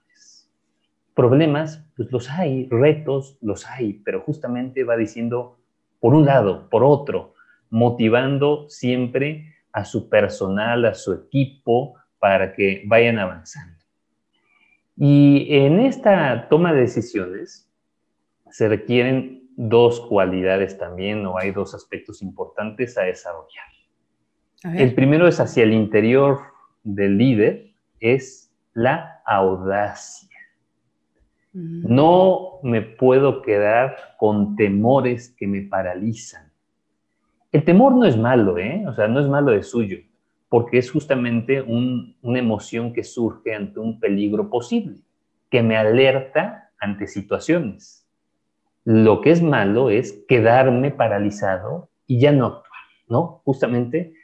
problemas, 1.14 1.87
pues 1.97 2.11
los 2.12 2.31
hay, 2.31 2.69
retos 2.69 3.38
los 3.40 3.67
hay, 3.67 3.95
pero 4.05 4.21
justamente 4.21 4.85
va 4.85 4.97
diciendo 4.97 5.59
por 6.00 6.14
un 6.14 6.25
lado, 6.25 6.69
por 6.71 6.83
otro, 6.83 7.35
motivando 7.69 8.69
siempre 8.69 9.55
a 9.73 9.85
su 9.85 10.09
personal, 10.09 10.85
a 10.85 10.95
su 10.95 11.12
equipo, 11.12 11.95
para 12.19 12.52
que 12.52 12.83
vayan 12.87 13.19
avanzando. 13.19 13.79
Y 14.97 15.47
en 15.49 15.81
esta 15.81 16.49
toma 16.49 16.73
de 16.73 16.83
decisiones 16.83 17.71
se 18.50 18.69
requieren 18.69 19.49
dos 19.57 20.00
cualidades 20.00 20.76
también, 20.79 21.25
o 21.26 21.38
hay 21.38 21.50
dos 21.50 21.75
aspectos 21.75 22.23
importantes 22.23 22.97
a 22.99 23.02
desarrollar. 23.02 23.67
El 24.62 24.95
primero 24.95 25.26
es 25.26 25.40
hacia 25.40 25.62
el 25.62 25.73
interior 25.73 26.40
del 26.83 27.17
líder, 27.17 27.73
es 27.99 28.52
la 28.75 29.23
audacia. 29.25 30.30
No 31.52 32.61
me 32.62 32.83
puedo 32.83 33.42
quedar 33.42 33.97
con 34.19 34.54
temores 34.54 35.35
que 35.37 35.47
me 35.47 35.62
paralizan. 35.62 36.52
El 37.50 37.64
temor 37.64 37.95
no 37.97 38.04
es 38.04 38.16
malo, 38.16 38.59
¿eh? 38.59 38.85
O 38.87 38.95
sea, 38.95 39.09
no 39.09 39.19
es 39.19 39.26
malo 39.26 39.50
de 39.50 39.64
suyo, 39.64 39.99
porque 40.49 40.78
es 40.78 40.90
justamente 40.90 41.61
una 41.62 42.38
emoción 42.38 42.92
que 42.92 43.02
surge 43.02 43.54
ante 43.54 43.80
un 43.80 43.99
peligro 43.99 44.49
posible, 44.49 45.00
que 45.50 45.62
me 45.62 45.76
alerta 45.76 46.71
ante 46.78 47.09
situaciones. 47.09 48.07
Lo 48.85 49.21
que 49.21 49.33
es 49.33 49.42
malo 49.42 49.90
es 49.90 50.25
quedarme 50.28 50.92
paralizado 50.92 51.90
y 52.07 52.21
ya 52.21 52.30
no 52.30 52.47
actuar, 52.47 52.80
¿no? 53.09 53.42
Justamente 53.45 54.14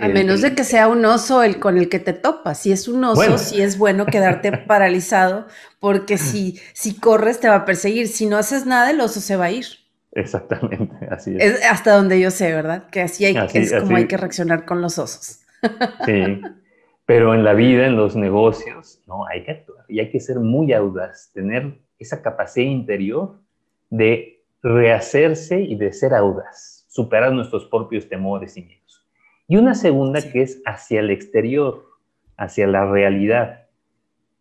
a 0.00 0.08
menos 0.08 0.40
de 0.40 0.54
que 0.54 0.64
sea 0.64 0.88
un 0.88 1.04
oso 1.04 1.42
el 1.42 1.58
con 1.58 1.78
el 1.78 1.88
que 1.88 1.98
te 1.98 2.12
topas. 2.12 2.58
Si 2.58 2.72
es 2.72 2.88
un 2.88 3.04
oso, 3.04 3.38
sí 3.38 3.60
es 3.60 3.76
bueno 3.76 4.06
quedarte 4.06 4.52
paralizado, 4.66 5.46
porque 5.80 6.18
si, 6.18 6.58
si 6.72 6.98
corres 6.98 7.40
te 7.40 7.48
va 7.48 7.56
a 7.56 7.64
perseguir. 7.64 8.08
Si 8.08 8.26
no 8.26 8.36
haces 8.36 8.66
nada, 8.66 8.90
el 8.90 9.00
oso 9.00 9.20
se 9.20 9.36
va 9.36 9.46
a 9.46 9.50
ir. 9.50 9.66
Exactamente, 10.12 11.06
así 11.10 11.36
es. 11.38 11.60
es 11.60 11.64
hasta 11.64 11.94
donde 11.94 12.20
yo 12.20 12.30
sé, 12.30 12.52
¿verdad? 12.52 12.88
Que 12.90 13.02
así, 13.02 13.24
hay, 13.24 13.36
es 13.54 13.72
como 13.74 13.96
hay 13.96 14.06
que 14.06 14.16
reaccionar 14.16 14.64
con 14.64 14.80
los 14.80 14.98
osos. 14.98 15.40
Sí. 16.06 16.40
Pero 17.04 17.34
en 17.34 17.42
la 17.42 17.54
vida, 17.54 17.86
en 17.86 17.96
los 17.96 18.14
negocios, 18.14 19.02
no, 19.06 19.26
hay 19.26 19.42
que 19.42 19.52
actuar 19.52 19.84
y 19.88 19.98
hay 19.98 20.10
que 20.10 20.20
ser 20.20 20.38
muy 20.38 20.72
audaz, 20.74 21.30
tener 21.32 21.78
esa 21.98 22.22
capacidad 22.22 22.66
interior 22.66 23.40
de 23.90 24.44
rehacerse 24.62 25.60
y 25.60 25.74
de 25.76 25.92
ser 25.92 26.14
audaz, 26.14 26.84
superar 26.88 27.32
nuestros 27.32 27.64
propios 27.64 28.08
temores 28.08 28.56
y 28.56 28.62
miedos. 28.62 28.87
Y 29.48 29.56
una 29.56 29.74
segunda 29.74 30.20
que 30.20 30.42
es 30.42 30.62
hacia 30.66 31.00
el 31.00 31.10
exterior, 31.10 31.86
hacia 32.36 32.66
la 32.66 32.84
realidad, 32.84 33.62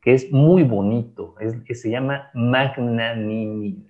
que 0.01 0.13
es 0.13 0.31
muy 0.33 0.63
bonito, 0.63 1.35
es, 1.39 1.55
que 1.63 1.75
se 1.75 1.89
llama 1.89 2.29
magnanimidad. 2.33 3.87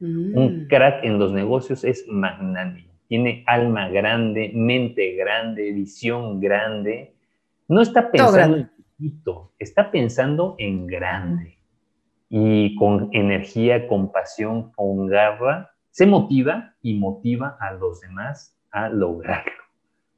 Un 0.00 0.64
mm. 0.64 0.68
crack 0.68 1.04
en 1.04 1.18
los 1.18 1.32
negocios 1.32 1.82
es 1.84 2.06
magnánimo, 2.08 2.92
tiene 3.06 3.42
alma 3.46 3.88
grande, 3.88 4.50
mente 4.54 5.14
grande, 5.14 5.72
visión 5.72 6.40
grande. 6.40 7.14
No 7.68 7.80
está 7.80 8.10
pensando 8.10 8.56
en 8.58 8.70
chiquito, 8.76 9.52
está 9.58 9.90
pensando 9.90 10.56
en 10.58 10.86
grande. 10.86 11.58
Y 12.28 12.74
con 12.74 13.08
energía, 13.12 13.86
con 13.86 14.10
pasión, 14.12 14.72
con 14.72 15.06
garra, 15.06 15.70
se 15.90 16.04
motiva 16.04 16.74
y 16.82 16.98
motiva 16.98 17.56
a 17.60 17.72
los 17.74 18.00
demás 18.00 18.58
a 18.70 18.88
lograrlo. 18.88 19.61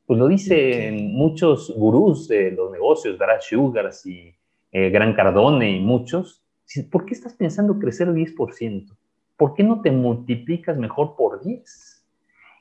Pues 0.06 0.18
lo 0.18 0.28
dicen 0.28 1.12
muchos 1.14 1.73
gurús 1.75 2.28
de 2.28 2.50
los 2.50 2.70
negocios, 2.70 3.16
Brad 3.18 3.40
Sugars 3.40 4.04
y 4.06 4.34
eh, 4.73 4.90
Gran 4.90 5.14
Cardone 5.14 5.70
y 5.70 5.80
muchos. 5.80 6.42
¿Por 6.90 7.06
qué 7.06 7.14
estás 7.14 7.34
pensando 7.34 7.78
crecer 7.78 8.08
10%? 8.08 8.94
¿por 9.37 9.54
qué 9.54 9.62
no 9.62 9.80
te 9.80 9.90
multiplicas 9.90 10.76
mejor 10.76 11.16
por 11.16 11.42
10? 11.42 12.04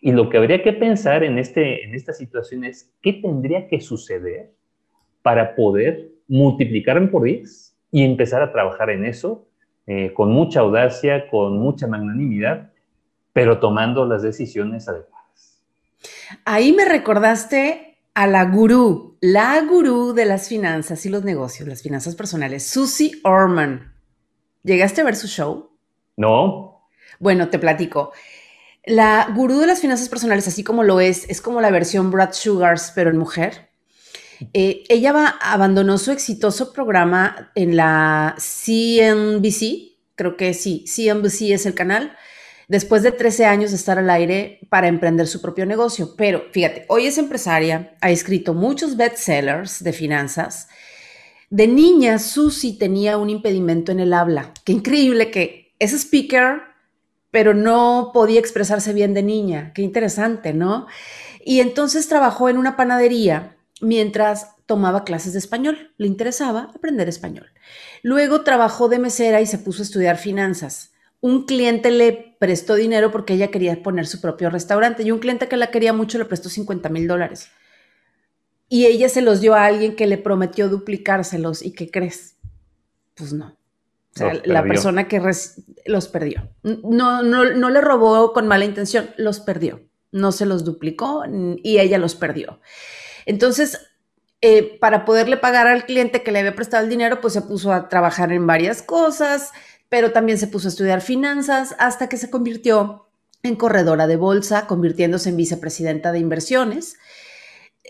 Y 0.01 0.11
lo 0.11 0.29
que 0.29 0.37
habría 0.37 0.61
que 0.61 0.73
pensar 0.73 1.23
en, 1.23 1.37
este, 1.37 1.85
en 1.85 1.95
esta 1.95 2.13
situación 2.13 2.65
es, 2.65 2.93
¿qué 3.01 3.13
tendría 3.13 3.67
que 3.67 3.79
suceder 3.79 4.51
para 5.21 5.55
poder 5.55 6.09
multiplicarme 6.27 7.07
por 7.07 7.23
10 7.23 7.77
y 7.91 8.03
empezar 8.03 8.41
a 8.41 8.51
trabajar 8.51 8.89
en 8.89 9.05
eso 9.05 9.47
eh, 9.87 10.13
con 10.13 10.31
mucha 10.31 10.61
audacia, 10.61 11.29
con 11.29 11.57
mucha 11.57 11.87
magnanimidad, 11.87 12.71
pero 13.31 13.59
tomando 13.59 14.05
las 14.05 14.23
decisiones 14.23 14.87
adecuadas? 14.89 15.22
Ahí 16.45 16.73
me 16.73 16.85
recordaste 16.85 17.97
a 18.13 18.27
la 18.27 18.45
gurú, 18.45 19.17
la 19.21 19.59
gurú 19.61 20.13
de 20.13 20.25
las 20.25 20.47
finanzas 20.47 21.05
y 21.05 21.09
los 21.09 21.23
negocios, 21.23 21.67
las 21.67 21.81
finanzas 21.81 22.15
personales, 22.15 22.65
Susie 22.65 23.19
Orman. 23.23 23.93
¿Llegaste 24.63 25.01
a 25.01 25.03
ver 25.03 25.15
su 25.15 25.27
show? 25.27 25.71
No. 26.15 26.87
Bueno, 27.19 27.49
te 27.49 27.59
platico. 27.59 28.13
La 28.85 29.29
gurú 29.33 29.59
de 29.59 29.67
las 29.67 29.79
finanzas 29.79 30.09
personales, 30.09 30.47
así 30.47 30.63
como 30.63 30.83
lo 30.83 30.99
es, 30.99 31.29
es 31.29 31.41
como 31.41 31.61
la 31.61 31.71
versión 31.71 32.11
Brad 32.11 32.33
Sugars, 32.33 32.91
pero 32.93 33.09
en 33.09 33.17
mujer. 33.17 33.69
Eh, 34.53 34.83
ella 34.89 35.13
va, 35.13 35.27
abandonó 35.41 35.97
su 35.97 36.11
exitoso 36.11 36.73
programa 36.73 37.51
en 37.55 37.77
la 37.77 38.35
CNBC, 38.37 39.93
creo 40.15 40.35
que 40.35 40.53
sí, 40.53 40.85
CNBC 40.85 41.53
es 41.53 41.65
el 41.65 41.73
canal, 41.73 42.15
después 42.67 43.03
de 43.03 43.11
13 43.11 43.45
años 43.45 43.71
de 43.71 43.77
estar 43.77 43.99
al 43.99 44.09
aire 44.09 44.59
para 44.69 44.87
emprender 44.87 45.27
su 45.27 45.41
propio 45.41 45.65
negocio. 45.65 46.15
Pero 46.15 46.43
fíjate, 46.51 46.85
hoy 46.89 47.07
es 47.07 47.17
empresaria, 47.17 47.95
ha 48.01 48.11
escrito 48.11 48.53
muchos 48.53 48.97
bestsellers 48.97 49.83
de 49.83 49.93
finanzas. 49.93 50.67
De 51.49 51.67
niña, 51.67 52.17
Susie 52.19 52.77
tenía 52.79 53.17
un 53.17 53.29
impedimento 53.29 53.91
en 53.91 53.99
el 53.99 54.13
habla. 54.13 54.53
Qué 54.65 54.71
increíble 54.71 55.29
que 55.29 55.75
es 55.79 55.93
speaker, 55.93 56.61
pero 57.29 57.53
no 57.53 58.11
podía 58.13 58.39
expresarse 58.39 58.93
bien 58.93 59.13
de 59.13 59.23
niña. 59.23 59.71
Qué 59.73 59.81
interesante, 59.81 60.53
¿no? 60.53 60.87
Y 61.43 61.59
entonces 61.59 62.07
trabajó 62.07 62.49
en 62.49 62.57
una 62.57 62.75
panadería 62.75 63.57
mientras 63.81 64.55
tomaba 64.65 65.03
clases 65.03 65.33
de 65.33 65.39
español. 65.39 65.93
Le 65.97 66.07
interesaba 66.07 66.71
aprender 66.75 67.09
español. 67.09 67.51
Luego 68.01 68.41
trabajó 68.41 68.87
de 68.87 68.99
mesera 68.99 69.41
y 69.41 69.45
se 69.45 69.57
puso 69.57 69.81
a 69.81 69.85
estudiar 69.85 70.17
finanzas. 70.17 70.92
Un 71.23 71.45
cliente 71.45 71.89
le 71.89 72.35
prestó 72.37 72.75
dinero 72.75 73.09
porque 73.09 73.35
ella 73.35 73.49
quería 73.49 73.81
poner 73.81 74.07
su 74.07 74.19
propio 74.19 74.49
restaurante 74.49 75.03
y 75.03 75.11
un 75.11 75.19
cliente 75.19 75.47
que 75.47 75.55
la 75.55 75.71
quería 75.71 75.93
mucho 75.93 76.17
le 76.17 76.25
prestó 76.25 76.49
50 76.49 76.89
mil 76.89 77.07
dólares. 77.07 77.47
Y 78.67 78.87
ella 78.87 79.07
se 79.07 79.21
los 79.21 79.39
dio 79.39 79.53
a 79.53 79.63
alguien 79.63 79.95
que 79.95 80.05
le 80.05 80.17
prometió 80.17 80.67
duplicárselos. 80.67 81.61
¿Y 81.63 81.71
qué 81.71 81.89
crees? 81.89 82.35
Pues 83.15 83.31
no. 83.31 83.45
O 83.47 84.17
sea, 84.17 84.33
la 84.43 84.63
persona 84.63 85.07
que 85.07 85.21
los 85.85 86.07
perdió. 86.09 86.49
No, 86.61 87.23
no, 87.23 87.45
no 87.45 87.69
le 87.69 87.79
robó 87.79 88.33
con 88.33 88.49
mala 88.49 88.65
intención, 88.65 89.09
los 89.15 89.39
perdió. 89.39 89.79
No 90.11 90.33
se 90.33 90.45
los 90.45 90.65
duplicó 90.65 91.23
y 91.63 91.79
ella 91.79 91.99
los 91.99 92.15
perdió. 92.15 92.59
Entonces, 93.25 93.79
eh, 94.45 94.77
para 94.81 95.05
poderle 95.05 95.37
pagar 95.37 95.67
al 95.67 95.85
cliente 95.85 96.21
que 96.21 96.33
le 96.33 96.39
había 96.39 96.53
prestado 96.53 96.83
el 96.83 96.89
dinero, 96.89 97.21
pues 97.21 97.31
se 97.31 97.43
puso 97.43 97.71
a 97.71 97.87
trabajar 97.87 98.33
en 98.33 98.45
varias 98.45 98.81
cosas, 98.81 99.53
pero 99.93 100.11
también 100.11 100.39
se 100.39 100.47
puso 100.47 100.67
a 100.67 100.69
estudiar 100.69 101.01
finanzas 101.01 101.75
hasta 101.77 102.09
que 102.09 102.17
se 102.17 102.31
convirtió 102.31 103.05
en 103.43 103.55
corredora 103.55 104.07
de 104.07 104.15
bolsa, 104.15 104.65
convirtiéndose 104.65 105.29
en 105.29 105.37
vicepresidenta 105.37 106.11
de 106.11 106.17
inversiones 106.17 106.97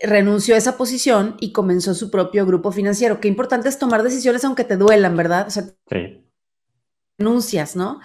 renunció 0.02 0.54
a 0.54 0.58
esa 0.58 0.76
posición 0.76 1.38
y 1.40 1.52
comenzó 1.52 1.94
su 1.94 2.10
propio 2.10 2.44
grupo 2.44 2.72
financiero. 2.72 3.20
Qué 3.20 3.28
importante 3.28 3.70
es 3.70 3.78
tomar 3.78 4.02
decisiones 4.02 4.44
aunque 4.44 4.64
te 4.64 4.76
duelan, 4.76 5.16
¿verdad? 5.16 5.46
O 5.46 5.50
sea, 5.50 5.62
sí. 5.88 6.26
renuncias, 7.16 7.74
¿no? 7.74 8.00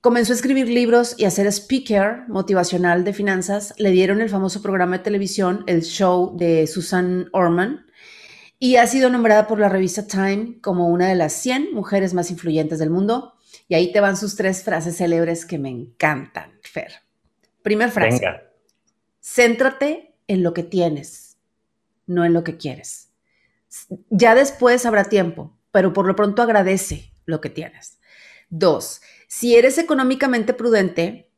Comenzó 0.00 0.32
a 0.32 0.36
escribir 0.36 0.68
libros 0.68 1.14
y 1.16 1.26
a 1.26 1.30
ser 1.30 1.46
speaker 1.46 2.24
motivacional 2.26 3.04
de 3.04 3.12
finanzas. 3.12 3.72
Le 3.78 3.92
dieron 3.92 4.20
el 4.20 4.30
famoso 4.30 4.62
programa 4.62 4.98
de 4.98 5.04
televisión, 5.04 5.62
el 5.68 5.82
show 5.82 6.36
de 6.36 6.66
Susan 6.66 7.28
Orman, 7.30 7.86
y 8.62 8.76
ha 8.76 8.86
sido 8.86 9.10
nombrada 9.10 9.48
por 9.48 9.58
la 9.58 9.68
revista 9.68 10.06
Time 10.06 10.60
como 10.60 10.86
una 10.86 11.08
de 11.08 11.16
las 11.16 11.32
100 11.32 11.74
mujeres 11.74 12.14
más 12.14 12.30
influyentes 12.30 12.78
del 12.78 12.90
mundo. 12.90 13.34
Y 13.66 13.74
ahí 13.74 13.90
te 13.90 13.98
van 13.98 14.16
sus 14.16 14.36
tres 14.36 14.62
frases 14.62 14.98
célebres 14.98 15.44
que 15.44 15.58
me 15.58 15.68
encantan, 15.68 16.60
Fer. 16.62 16.92
Primer 17.64 17.90
frase. 17.90 18.20
Venga. 18.20 18.52
Céntrate 19.20 20.14
en 20.28 20.44
lo 20.44 20.54
que 20.54 20.62
tienes, 20.62 21.38
no 22.06 22.24
en 22.24 22.34
lo 22.34 22.44
que 22.44 22.56
quieres. 22.56 23.08
Ya 24.10 24.36
después 24.36 24.86
habrá 24.86 25.06
tiempo, 25.06 25.58
pero 25.72 25.92
por 25.92 26.06
lo 26.06 26.14
pronto 26.14 26.40
agradece 26.40 27.12
lo 27.24 27.40
que 27.40 27.50
tienes. 27.50 27.98
Dos, 28.48 29.00
si 29.26 29.56
eres 29.56 29.76
económicamente 29.76 30.54
prudente, 30.54 31.32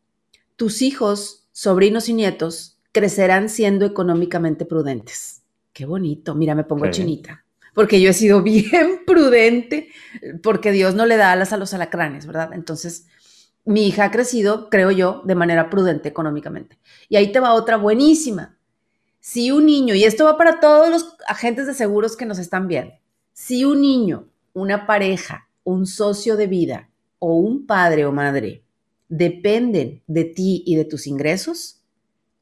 tus 0.57 0.83
hijos, 0.83 1.49
sobrinos 1.53 2.11
y 2.11 2.13
nietos 2.13 2.83
crecerán 2.93 3.49
siendo 3.49 3.87
económicamente 3.87 4.67
prudentes. 4.67 5.44
Qué 5.75 5.85
bonito. 5.85 6.35
Mira, 6.35 6.55
me 6.55 6.65
pongo 6.65 6.91
chinita. 6.91 7.45
Porque 7.75 8.01
yo 8.01 8.09
he 8.09 8.15
sido 8.15 8.43
bien 8.43 9.03
prudente, 9.07 9.91
porque 10.43 10.73
Dios 10.73 10.95
no 10.95 11.05
le 11.05 11.19
da 11.19 11.33
alas 11.33 11.53
a 11.53 11.59
los 11.59 11.75
alacranes, 11.75 12.27
¿verdad? 12.27 12.55
Entonces, 12.55 13.09
mi 13.67 13.87
hija 13.87 14.05
ha 14.05 14.11
crecido, 14.11 14.71
creo 14.71 14.91
yo, 14.91 15.21
de 15.27 15.35
manera 15.35 15.69
prudente 15.69 16.09
económicamente. 16.09 16.79
Y 17.11 17.17
ahí 17.17 17.31
te 17.31 17.41
va 17.41 17.53
otra 17.53 17.77
buenísima 17.77 18.57
si 19.27 19.51
un 19.51 19.65
niño, 19.65 19.95
y 19.95 20.05
esto 20.05 20.27
va 20.27 20.37
para 20.37 20.61
todos 20.61 20.91
los 20.91 21.17
agentes 21.27 21.67
de 21.67 21.73
seguros 21.73 22.15
que 22.15 22.27
nos 22.27 22.39
están 22.39 22.69
viendo, 22.69 22.93
si 23.33 23.65
un 23.65 23.81
niño, 23.81 24.29
una 24.53 24.87
pareja, 24.87 25.49
un 25.65 25.87
socio 25.87 26.37
de 26.37 26.47
vida 26.47 26.91
o 27.19 27.35
un 27.37 27.65
padre 27.65 28.05
o 28.05 28.13
madre 28.13 28.65
dependen 29.09 30.03
de 30.07 30.25
ti 30.25 30.63
y 30.67 30.77
de 30.77 30.85
tus 30.85 31.07
ingresos, 31.07 31.81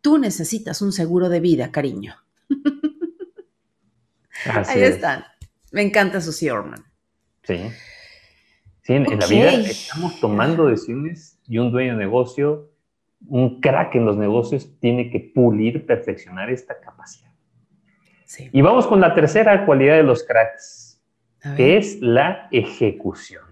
tú 0.01 0.19
necesitas 0.19 0.83
un 0.83 0.91
seguro 0.91 1.29
de 1.29 1.39
vida, 1.39 1.71
cariño. 1.71 2.17
Ahí 4.47 4.83
están. 4.83 5.25
Me 5.71 5.83
encanta 5.83 6.21
Susie 6.21 6.51
Orman. 6.51 6.85
Sí. 7.45 7.71
Sí, 8.83 8.95
en, 8.95 9.05
la 9.19 9.27
vida 9.27 9.53
estamos 9.53 10.19
tomando 10.21 10.67
decisiones 10.67 11.39
y 11.47 11.59
un 11.59 11.71
dueño 11.71 11.93
de 11.93 11.99
negocio 11.99 12.73
un 13.29 13.61
crack 13.61 13.95
en 13.95 14.05
los 14.05 14.17
negocios 14.17 14.79
tiene 14.81 15.11
que 15.11 15.21
pulir, 15.21 15.87
perfeccionar 15.87 16.51
esta 16.51 16.79
capacidad. 16.81 17.31
Y 18.51 18.63
vamos 18.63 18.87
con 18.87 19.01
la 19.01 19.15
tercera 19.15 19.67
cualidad 19.67 19.97
de 19.97 20.05
los 20.05 20.25
cracks, 20.25 21.03
que 21.57 21.77
es 21.77 22.01
la 22.01 22.49
ejecución. 22.51 23.45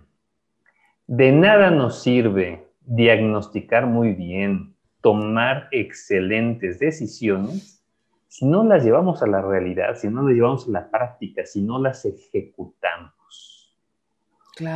De 1.07 1.33
nada 1.33 1.71
nos 1.71 2.03
sirve 2.03 2.67
diagnosticar 2.81 3.87
muy 3.87 4.15
bien, 4.15 4.75
tomar 5.03 5.69
excelentes 5.71 6.79
decisiones, 6.79 7.80
si 8.31 8.47
no 8.47 8.63
las 8.63 8.85
llevamos 8.85 9.25
a 9.25 9.27
la 9.27 9.43
realidad, 9.43 9.97
si 9.97 10.09
no 10.09 10.23
las 10.23 10.33
llevamos 10.33 10.69
a 10.69 10.71
la 10.71 10.89
práctica, 10.89 11.45
si 11.45 11.63
no 11.63 11.81
las 11.81 12.05
ejecutamos. 12.05 13.77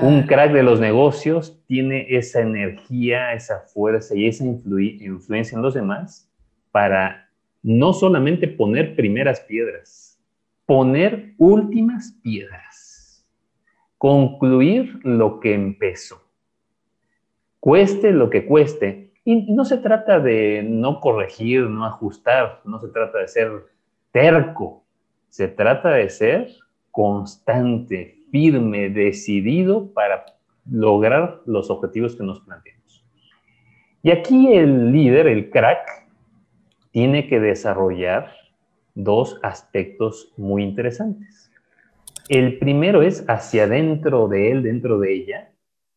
Un 0.02 0.22
crack 0.22 0.50
de 0.50 0.64
los 0.64 0.80
negocios 0.80 1.62
tiene 1.66 2.06
esa 2.08 2.40
energía, 2.40 3.32
esa 3.32 3.60
fuerza 3.60 4.16
y 4.16 4.26
esa 4.26 4.44
influencia 4.44 5.54
en 5.54 5.62
los 5.62 5.74
demás 5.74 6.28
para 6.72 7.30
no 7.62 7.92
solamente 7.92 8.48
poner 8.48 8.96
primeras 8.96 9.38
piedras, 9.40 10.20
poner 10.66 11.34
últimas 11.38 12.18
piedras, 12.24 13.24
concluir 13.98 14.98
lo 15.04 15.38
que 15.38 15.54
empezó, 15.54 16.20
cueste 17.60 18.10
lo 18.10 18.30
que 18.30 18.46
cueste. 18.46 19.03
Y 19.24 19.52
no 19.52 19.64
se 19.64 19.78
trata 19.78 20.20
de 20.20 20.62
no 20.62 21.00
corregir, 21.00 21.62
no 21.62 21.86
ajustar, 21.86 22.60
no 22.64 22.78
se 22.78 22.88
trata 22.88 23.18
de 23.18 23.28
ser 23.28 23.50
terco, 24.12 24.84
Se 25.28 25.48
trata 25.48 25.90
de 25.90 26.08
ser 26.10 26.48
constante, 26.92 28.18
firme, 28.30 28.88
decidido 28.88 29.92
para 29.92 30.24
lograr 30.70 31.40
los 31.46 31.70
objetivos 31.70 32.14
que 32.14 32.22
nos 32.22 32.40
planteamos. 32.40 33.04
Y 34.02 34.12
aquí 34.12 34.52
el 34.52 34.92
líder, 34.92 35.26
el 35.26 35.50
crack, 35.50 36.06
tiene 36.92 37.26
que 37.26 37.40
desarrollar 37.40 38.30
dos 38.94 39.40
aspectos 39.42 40.32
muy 40.36 40.62
interesantes. 40.62 41.50
El 42.28 42.58
primero 42.58 43.02
es 43.02 43.24
hacia 43.28 43.66
dentro 43.66 44.28
de 44.28 44.52
él, 44.52 44.62
dentro 44.62 45.00
de 45.00 45.14
ella, 45.14 45.50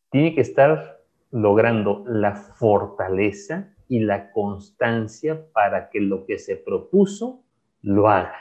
tiene 0.09 0.33
que 0.33 0.41
estar 0.41 0.96
logrando 1.31 2.03
la 2.07 2.35
fortaleza 2.35 3.73
y 3.87 3.99
la 3.99 4.31
constancia 4.31 5.45
para 5.53 5.89
que 5.89 6.01
lo 6.01 6.25
que 6.25 6.37
se 6.39 6.55
propuso 6.55 7.43
lo 7.81 8.09
haga. 8.09 8.35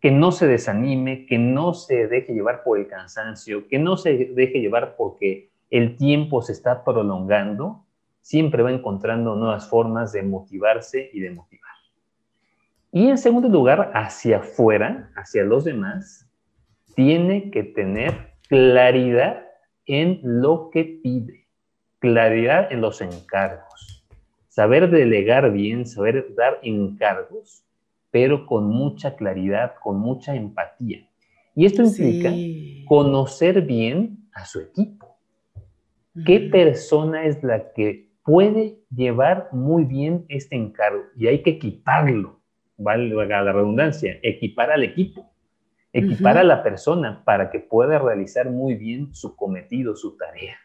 Que 0.00 0.10
no 0.10 0.32
se 0.32 0.46
desanime, 0.46 1.26
que 1.26 1.38
no 1.38 1.74
se 1.74 2.06
deje 2.06 2.32
llevar 2.32 2.62
por 2.62 2.78
el 2.78 2.88
cansancio, 2.88 3.68
que 3.68 3.78
no 3.78 3.96
se 3.96 4.32
deje 4.34 4.60
llevar 4.60 4.96
porque 4.96 5.50
el 5.70 5.96
tiempo 5.96 6.42
se 6.42 6.52
está 6.52 6.84
prolongando, 6.84 7.84
siempre 8.20 8.62
va 8.62 8.72
encontrando 8.72 9.36
nuevas 9.36 9.68
formas 9.68 10.12
de 10.12 10.22
motivarse 10.22 11.10
y 11.12 11.20
de 11.20 11.30
motivar. 11.30 11.70
Y 12.92 13.08
en 13.08 13.18
segundo 13.18 13.48
lugar, 13.48 13.92
hacia 13.94 14.38
afuera, 14.38 15.12
hacia 15.14 15.44
los 15.44 15.64
demás, 15.64 16.28
tiene 16.96 17.50
que 17.50 17.62
tener 17.62 18.32
claridad 18.48 19.46
en 19.86 20.20
lo 20.22 20.70
que 20.70 20.98
pide, 21.02 21.39
claridad 22.00 22.72
en 22.72 22.80
los 22.80 23.00
encargos, 23.00 24.04
saber 24.48 24.90
delegar 24.90 25.52
bien, 25.52 25.86
saber 25.86 26.34
dar 26.34 26.58
encargos, 26.62 27.64
pero 28.10 28.46
con 28.46 28.68
mucha 28.68 29.14
claridad, 29.14 29.74
con 29.80 30.00
mucha 30.00 30.34
empatía. 30.34 31.06
Y 31.54 31.66
esto 31.66 31.82
implica 31.82 32.32
conocer 32.88 33.62
bien 33.62 34.28
a 34.32 34.44
su 34.46 34.60
equipo. 34.60 35.18
¿Qué 36.26 36.40
persona 36.40 37.24
es 37.24 37.42
la 37.44 37.72
que 37.72 38.10
puede 38.24 38.78
llevar 38.94 39.48
muy 39.52 39.84
bien 39.84 40.24
este 40.28 40.56
encargo? 40.56 41.04
Y 41.16 41.28
hay 41.28 41.42
que 41.42 41.50
equiparlo, 41.50 42.40
valga 42.76 43.42
la 43.42 43.52
redundancia, 43.52 44.18
equipar 44.22 44.70
al 44.70 44.82
equipo, 44.82 45.30
equipar 45.92 46.38
a 46.38 46.44
la 46.44 46.62
persona 46.62 47.22
para 47.24 47.50
que 47.50 47.60
pueda 47.60 47.98
realizar 47.98 48.50
muy 48.50 48.74
bien 48.74 49.14
su 49.14 49.36
cometido, 49.36 49.94
su 49.94 50.16
tarea. 50.16 50.56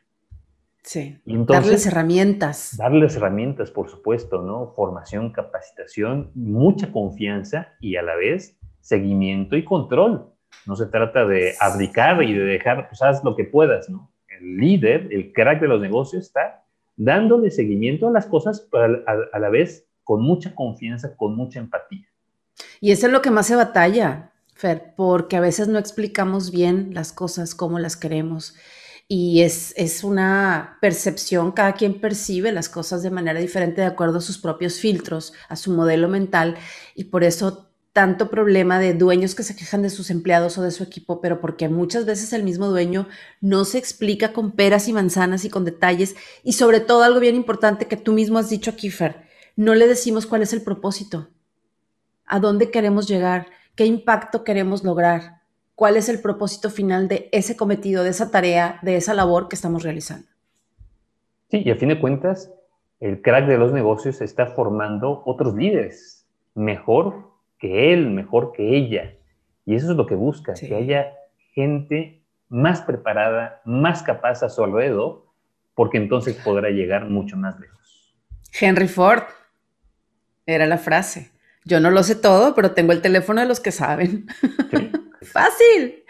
Sí. 0.86 1.20
darles 1.26 1.88
herramientas. 1.88 2.78
Darles 2.78 3.16
herramientas, 3.16 3.72
por 3.72 3.90
supuesto, 3.90 4.44
¿no? 4.44 4.72
Formación, 4.76 5.32
capacitación, 5.32 6.30
mucha 6.36 6.92
confianza 6.92 7.70
y 7.80 7.96
a 7.96 8.04
la 8.04 8.16
vez 8.16 8.56
seguimiento 8.82 9.58
y 9.58 9.66
control. 9.66 10.32
No 10.68 10.76
se 10.76 10.86
trata 10.86 11.26
de 11.26 11.56
abdicar 11.60 12.22
y 12.22 12.34
de 12.34 12.44
dejar, 12.44 12.88
pues 12.88 13.02
haz 13.02 13.24
lo 13.24 13.36
que 13.36 13.46
puedas, 13.46 13.90
¿no? 13.90 14.12
El 14.28 14.58
líder, 14.58 15.08
el 15.12 15.34
crack 15.34 15.60
de 15.60 15.68
los 15.68 15.82
negocios 15.82 16.28
está 16.28 16.64
dándole 16.96 17.50
seguimiento 17.50 18.08
a 18.08 18.12
las 18.12 18.28
cosas, 18.28 18.68
pero 18.72 19.04
a, 19.08 19.40
la 19.40 19.50
vez 19.50 19.88
con 20.04 20.22
mucha 20.22 20.54
confianza, 20.54 21.16
con 21.18 21.36
mucha 21.36 21.60
empatía. 21.60 22.08
Y 22.80 22.92
eso 22.92 23.08
es 23.08 23.12
lo 23.12 23.24
que 23.24 23.32
más 23.32 23.48
se 23.48 23.56
batalla, 23.56 24.34
Fer, 24.54 24.94
porque 24.96 25.36
a 25.36 25.42
veces 25.42 25.68
no 25.68 25.80
explicamos 25.80 26.52
bien 26.52 26.94
las 26.94 27.12
cosas 27.12 27.56
como 27.56 27.80
las 27.80 27.98
queremos 27.98 28.56
y 29.08 29.42
es, 29.42 29.74
es, 29.78 30.04
una 30.04 30.78
percepción, 30.82 31.52
cada 31.52 31.74
quien 31.74 32.00
percibe 32.02 32.52
las 32.52 32.70
cosas 32.70 33.04
de 33.04 33.12
manera 33.12 33.40
diferente 33.40 33.82
de 33.82 33.88
acuerdo 33.88 34.18
a 34.18 34.22
sus 34.22 34.40
propios 34.40 34.80
filtros, 34.80 35.34
a 35.48 35.56
su 35.56 35.72
modelo 35.72 36.10
mental 36.10 36.56
y 36.96 37.06
por 37.06 37.24
eso 37.24 37.70
tanto 37.94 38.30
problema 38.30 38.78
de 38.80 38.94
dueños 38.94 39.36
que 39.36 39.44
se 39.44 39.56
quejan 39.56 39.82
de 39.82 39.90
sus 39.90 40.10
empleados 40.10 40.58
o 40.58 40.64
de 40.64 40.72
su 40.72 40.84
equipo, 40.84 41.22
pero 41.22 41.40
porque 41.40 41.70
muchas 41.70 42.06
veces 42.06 42.34
el 42.34 42.44
mismo 42.44 42.68
dueño 42.68 43.08
no 43.40 43.64
se 43.64 43.78
explica 43.78 44.34
con 44.34 44.52
peras 44.52 44.90
y 44.90 44.94
manzanas 44.94 45.46
y 45.46 45.50
con 45.50 45.64
detalles 45.64 46.16
y 46.44 46.54
sobre 46.54 46.82
todo 46.82 47.04
algo 47.04 47.22
bien 47.22 47.36
importante 47.36 47.88
que 47.88 47.96
tú 47.96 48.12
mismo 48.12 48.38
has 48.38 48.50
dicho 48.50 48.72
aquí, 48.72 48.90
Fer, 48.90 49.28
no 49.56 49.76
le 49.76 49.88
decimos 49.88 50.26
cuál 50.26 50.42
es 50.42 50.52
el 50.52 50.62
propósito, 50.62 51.30
a 52.26 52.40
dónde 52.40 52.70
queremos 52.70 53.08
llegar, 53.08 53.48
qué 53.76 53.86
impacto 53.86 54.44
queremos 54.44 54.84
lograr 54.84 55.45
cuál 55.76 55.98
es 55.98 56.10
el 56.10 56.22
propósito 56.22 56.70
final 56.70 57.08
de 57.08 57.30
ese 57.32 57.56
cometido, 57.56 58.04
de 58.04 58.10
esa 58.10 58.32
tarea, 58.32 58.80
de 58.82 58.96
esa 58.96 59.14
labor 59.14 59.48
que 59.50 59.56
estamos 59.56 59.84
realizando. 59.84 60.28
Sí, 61.52 61.62
y 61.64 61.70
a 61.70 61.76
fin 61.76 61.90
de 61.90 62.00
cuentas, 62.00 62.52
el 63.00 63.22
crack 63.22 63.46
de 63.46 63.58
los 63.58 63.72
negocios 63.72 64.22
está 64.22 64.48
formando 64.48 65.22
otros 65.26 65.54
líderes, 65.54 66.26
mejor 66.56 67.32
que 67.60 67.94
él, 67.94 68.10
mejor 68.10 68.54
que 68.54 68.76
ella. 68.76 69.16
Y 69.66 69.76
eso 69.76 69.92
es 69.92 69.98
lo 69.98 70.08
que 70.08 70.16
busca, 70.16 70.54
que 70.54 70.76
haya 70.76 71.14
gente 71.54 72.22
más 72.50 72.82
preparada, 72.82 73.62
más 73.66 74.02
capaz 74.02 74.44
a 74.44 74.50
su 74.50 74.64
alrededor, 74.64 75.26
porque 75.74 75.98
entonces 75.98 76.36
podrá 76.36 76.70
llegar 76.70 77.10
mucho 77.10 77.36
más 77.36 77.60
lejos. 77.60 78.16
Henry 78.60 78.88
Ford, 78.88 79.24
era 80.46 80.66
la 80.66 80.78
frase. 80.78 81.32
Yo 81.66 81.80
no 81.80 81.90
lo 81.90 82.04
sé 82.04 82.16
todo, 82.16 82.54
pero 82.54 82.72
tengo 82.72 82.92
el 82.92 83.02
teléfono 83.02 83.42
de 83.42 83.48
los 83.48 83.60
que 83.60 83.72
saben. 83.72 84.28
Sí. 84.72 84.92
Fácil. 85.26 86.04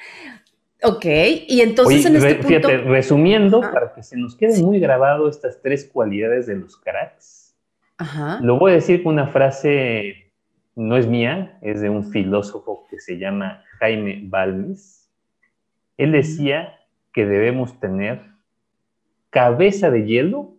Ok, 0.83 1.05
y 1.47 1.61
entonces 1.61 2.05
en 2.05 2.15
este 2.17 2.35
punto... 2.35 2.47
Fíjate, 2.47 2.77
resumiendo, 2.77 3.61
para 3.61 3.93
que 3.93 4.03
se 4.03 4.17
nos 4.17 4.35
quede 4.35 4.61
muy 4.61 4.79
grabado 4.79 5.27
estas 5.29 5.61
tres 5.61 5.89
cualidades 5.91 6.45
de 6.45 6.55
los 6.55 6.77
cracks, 6.77 7.55
lo 8.41 8.59
voy 8.59 8.73
a 8.73 8.75
decir 8.75 9.01
con 9.03 9.13
una 9.13 9.27
frase, 9.27 10.31
no 10.75 10.97
es 10.97 11.07
mía, 11.07 11.57
es 11.61 11.81
de 11.81 11.89
un 11.89 12.11
filósofo 12.11 12.85
que 12.89 12.99
se 12.99 13.17
llama 13.17 13.63
Jaime 13.79 14.21
Balmes. 14.25 15.09
Él 15.97 16.11
decía 16.11 16.77
que 17.13 17.25
debemos 17.25 17.79
tener 17.79 18.21
cabeza 19.29 19.89
de 19.89 20.05
hielo, 20.05 20.53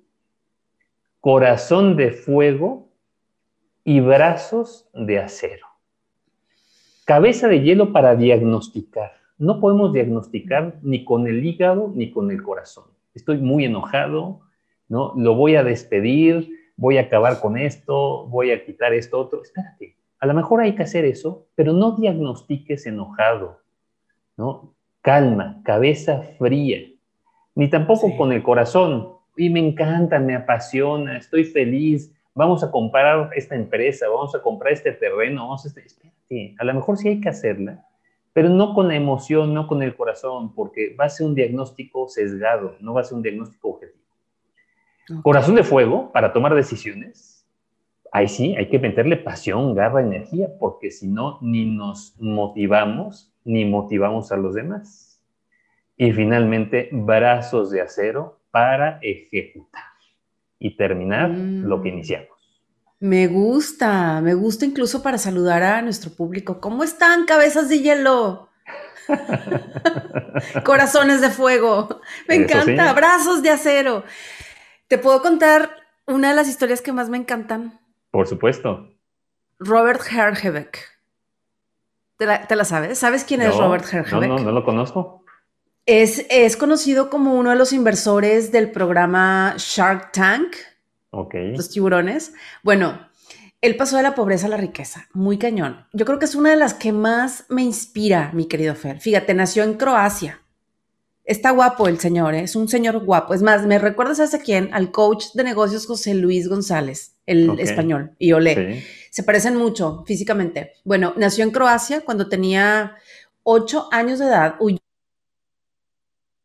corazón 1.20 1.96
de 1.96 2.10
fuego 2.12 2.88
y 3.84 4.00
brazos 4.00 4.88
de 4.94 5.18
acero. 5.18 5.66
Cabeza 7.06 7.46
de 7.46 7.62
hielo 7.62 7.92
para 7.92 8.16
diagnosticar. 8.16 9.12
No 9.38 9.60
podemos 9.60 9.92
diagnosticar 9.92 10.80
ni 10.82 11.04
con 11.04 11.28
el 11.28 11.46
hígado 11.46 11.92
ni 11.94 12.10
con 12.10 12.32
el 12.32 12.42
corazón. 12.42 12.86
Estoy 13.14 13.38
muy 13.38 13.64
enojado, 13.64 14.40
¿no? 14.88 15.12
Lo 15.16 15.36
voy 15.36 15.54
a 15.54 15.62
despedir, 15.62 16.50
voy 16.76 16.98
a 16.98 17.02
acabar 17.02 17.38
con 17.38 17.56
esto, 17.56 18.26
voy 18.26 18.50
a 18.50 18.64
quitar 18.64 18.92
esto 18.92 19.20
otro. 19.20 19.40
Espérate, 19.40 19.94
a 20.18 20.26
lo 20.26 20.34
mejor 20.34 20.62
hay 20.62 20.74
que 20.74 20.82
hacer 20.82 21.04
eso, 21.04 21.46
pero 21.54 21.72
no 21.72 21.92
diagnostiques 21.92 22.86
enojado, 22.86 23.60
¿no? 24.36 24.74
Calma, 25.00 25.60
cabeza 25.64 26.22
fría. 26.40 26.88
Ni 27.54 27.70
tampoco 27.70 28.16
con 28.16 28.32
el 28.32 28.42
corazón. 28.42 29.12
Y 29.36 29.48
me 29.48 29.60
encanta, 29.60 30.18
me 30.18 30.34
apasiona, 30.34 31.18
estoy 31.18 31.44
feliz, 31.44 32.12
vamos 32.36 32.62
a 32.62 32.70
comprar 32.70 33.30
esta 33.34 33.56
empresa, 33.56 34.08
vamos 34.08 34.34
a 34.34 34.42
comprar 34.42 34.74
este 34.74 34.92
terreno, 34.92 35.42
vamos 35.42 35.64
a... 35.64 35.68
Este, 35.68 36.12
Sí, 36.28 36.54
a 36.58 36.64
lo 36.64 36.74
mejor 36.74 36.96
sí 36.98 37.08
hay 37.08 37.20
que 37.20 37.28
hacerla, 37.28 37.86
pero 38.32 38.48
no 38.48 38.74
con 38.74 38.88
la 38.88 38.96
emoción, 38.96 39.54
no 39.54 39.66
con 39.66 39.82
el 39.82 39.96
corazón, 39.96 40.54
porque 40.54 40.94
va 40.94 41.06
a 41.06 41.08
ser 41.08 41.26
un 41.26 41.34
diagnóstico 41.34 42.08
sesgado, 42.08 42.76
no 42.80 42.94
va 42.94 43.00
a 43.00 43.04
ser 43.04 43.16
un 43.16 43.22
diagnóstico 43.22 43.70
objetivo. 43.70 44.04
Corazón 45.22 45.54
de 45.54 45.62
fuego 45.62 46.10
para 46.12 46.32
tomar 46.32 46.54
decisiones. 46.54 47.46
Ahí 48.12 48.28
sí, 48.28 48.56
hay 48.56 48.68
que 48.68 48.80
meterle 48.80 49.16
pasión, 49.16 49.74
garra, 49.74 50.00
energía, 50.00 50.48
porque 50.58 50.90
si 50.90 51.06
no, 51.06 51.38
ni 51.40 51.64
nos 51.64 52.16
motivamos, 52.20 53.32
ni 53.44 53.64
motivamos 53.64 54.32
a 54.32 54.36
los 54.36 54.54
demás. 54.54 55.22
Y 55.96 56.12
finalmente, 56.12 56.88
brazos 56.92 57.70
de 57.70 57.82
acero 57.82 58.40
para 58.50 58.98
ejecutar 59.00 59.95
y 60.58 60.76
terminar 60.76 61.30
lo 61.30 61.82
que 61.82 61.90
mm. 61.90 61.94
iniciamos. 61.94 62.36
Me 62.98 63.26
gusta, 63.26 64.20
me 64.22 64.34
gusta 64.34 64.64
incluso 64.64 65.02
para 65.02 65.18
saludar 65.18 65.62
a 65.62 65.82
nuestro 65.82 66.10
público. 66.10 66.60
¿Cómo 66.60 66.82
están, 66.82 67.26
cabezas 67.26 67.68
de 67.68 67.80
hielo? 67.80 68.48
Corazones 70.64 71.20
de 71.20 71.28
fuego. 71.28 72.00
Me 72.26 72.36
encanta, 72.36 72.92
brazos 72.94 73.42
de 73.42 73.50
acero. 73.50 74.04
¿Te 74.88 74.96
puedo 74.96 75.20
contar 75.20 75.70
una 76.06 76.30
de 76.30 76.36
las 76.36 76.48
historias 76.48 76.80
que 76.80 76.92
más 76.92 77.10
me 77.10 77.18
encantan? 77.18 77.78
Por 78.10 78.26
supuesto. 78.26 78.88
Robert 79.58 80.00
Herjavec. 80.10 80.78
¿Te 82.16 82.56
la, 82.56 82.64
sabes? 82.64 82.98
¿Sabes 82.98 83.24
quién 83.24 83.42
es 83.42 83.54
Robert 83.54 83.84
Herjavec? 83.92 84.28
No, 84.28 84.38
no, 84.38 84.44
no 84.44 84.52
lo 84.52 84.64
conozco. 84.64 85.25
Es, 85.86 86.26
es 86.28 86.56
conocido 86.56 87.10
como 87.10 87.34
uno 87.34 87.50
de 87.50 87.56
los 87.56 87.72
inversores 87.72 88.52
del 88.52 88.72
programa 88.72 89.54
Shark 89.56 90.12
Tank 90.12 90.56
los 91.32 91.70
tiburones. 91.70 92.32
Bueno, 92.62 93.08
él 93.60 93.76
pasó 93.76 93.96
de 93.96 94.02
la 94.02 94.14
pobreza 94.14 94.46
a 94.46 94.50
la 94.50 94.56
riqueza, 94.56 95.08
muy 95.12 95.38
cañón. 95.38 95.86
Yo 95.92 96.04
creo 96.04 96.18
que 96.18 96.26
es 96.26 96.34
una 96.34 96.50
de 96.50 96.56
las 96.56 96.74
que 96.74 96.92
más 96.92 97.44
me 97.48 97.62
inspira, 97.62 98.30
mi 98.34 98.46
querido 98.46 98.74
Fer. 98.74 99.00
Fíjate, 99.00 99.34
nació 99.34 99.64
en 99.64 99.74
Croacia. 99.74 100.42
Está 101.24 101.50
guapo 101.50 101.88
el 101.88 101.98
señor, 101.98 102.34
¿eh? 102.34 102.42
es 102.42 102.54
un 102.54 102.68
señor 102.68 103.04
guapo. 103.04 103.34
Es 103.34 103.42
más, 103.42 103.66
me 103.66 103.80
recuerdas 103.80 104.32
a 104.32 104.38
quién? 104.38 104.68
Al 104.72 104.92
coach 104.92 105.32
de 105.34 105.42
negocios 105.42 105.86
José 105.86 106.14
Luis 106.14 106.48
González, 106.48 107.16
el 107.26 107.58
español, 107.58 108.14
y 108.18 108.32
Olé. 108.32 108.84
Se 109.10 109.24
parecen 109.24 109.56
mucho 109.56 110.04
físicamente. 110.06 110.74
Bueno, 110.84 111.14
nació 111.16 111.42
en 111.42 111.50
Croacia 111.50 112.02
cuando 112.02 112.28
tenía 112.28 112.94
ocho 113.42 113.88
años 113.90 114.20
de 114.20 114.26
edad, 114.26 114.54
huyó 114.60 114.78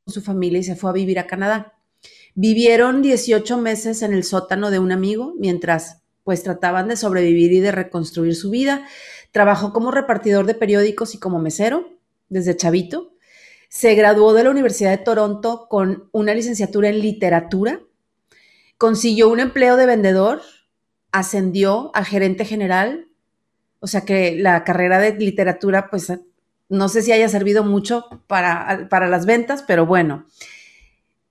su 0.08 0.22
familia 0.22 0.60
y 0.60 0.64
se 0.64 0.76
fue 0.76 0.90
a 0.90 0.94
vivir 0.94 1.20
a 1.20 1.28
Canadá. 1.28 1.74
Vivieron 2.34 3.02
18 3.02 3.58
meses 3.58 4.02
en 4.02 4.14
el 4.14 4.24
sótano 4.24 4.72
de 4.72 4.80
un 4.80 4.92
amigo 4.92 5.34
mientras 5.38 6.02
pues 6.24 6.44
trataban 6.44 6.88
de 6.88 6.96
sobrevivir 6.96 7.52
y 7.52 7.60
de 7.60 7.72
reconstruir 7.72 8.36
su 8.36 8.50
vida. 8.50 8.88
Trabajó 9.32 9.74
como 9.74 9.92
repartidor 9.92 10.46
de 10.46 10.56
periódicos 10.56 11.16
y 11.16 11.20
como 11.20 11.40
mesero 11.40 11.90
desde 12.30 12.56
chavito. 12.56 13.14
Se 13.70 13.96
graduó 13.96 14.34
de 14.34 14.44
la 14.44 14.52
Universidad 14.52 14.92
de 14.92 15.04
Toronto 15.04 15.68
con 15.70 16.10
una 16.12 16.34
licenciatura 16.34 16.90
en 16.90 17.00
literatura. 17.00 17.82
Consiguió 18.78 19.30
un 19.30 19.40
empleo 19.40 19.78
de 19.78 19.86
vendedor, 19.86 20.42
ascendió 21.12 21.92
a 21.94 22.04
gerente 22.04 22.46
general. 22.46 23.08
O 23.80 23.88
sea 23.88 24.02
que 24.02 24.36
la 24.38 24.64
carrera 24.64 25.00
de 25.00 25.14
literatura, 25.14 25.90
pues 25.90 26.12
no 26.72 26.88
sé 26.88 27.02
si 27.02 27.12
haya 27.12 27.28
servido 27.28 27.64
mucho 27.64 28.08
para, 28.28 28.88
para 28.90 29.08
las 29.10 29.26
ventas, 29.26 29.64
pero 29.68 29.86
bueno. 29.86 30.26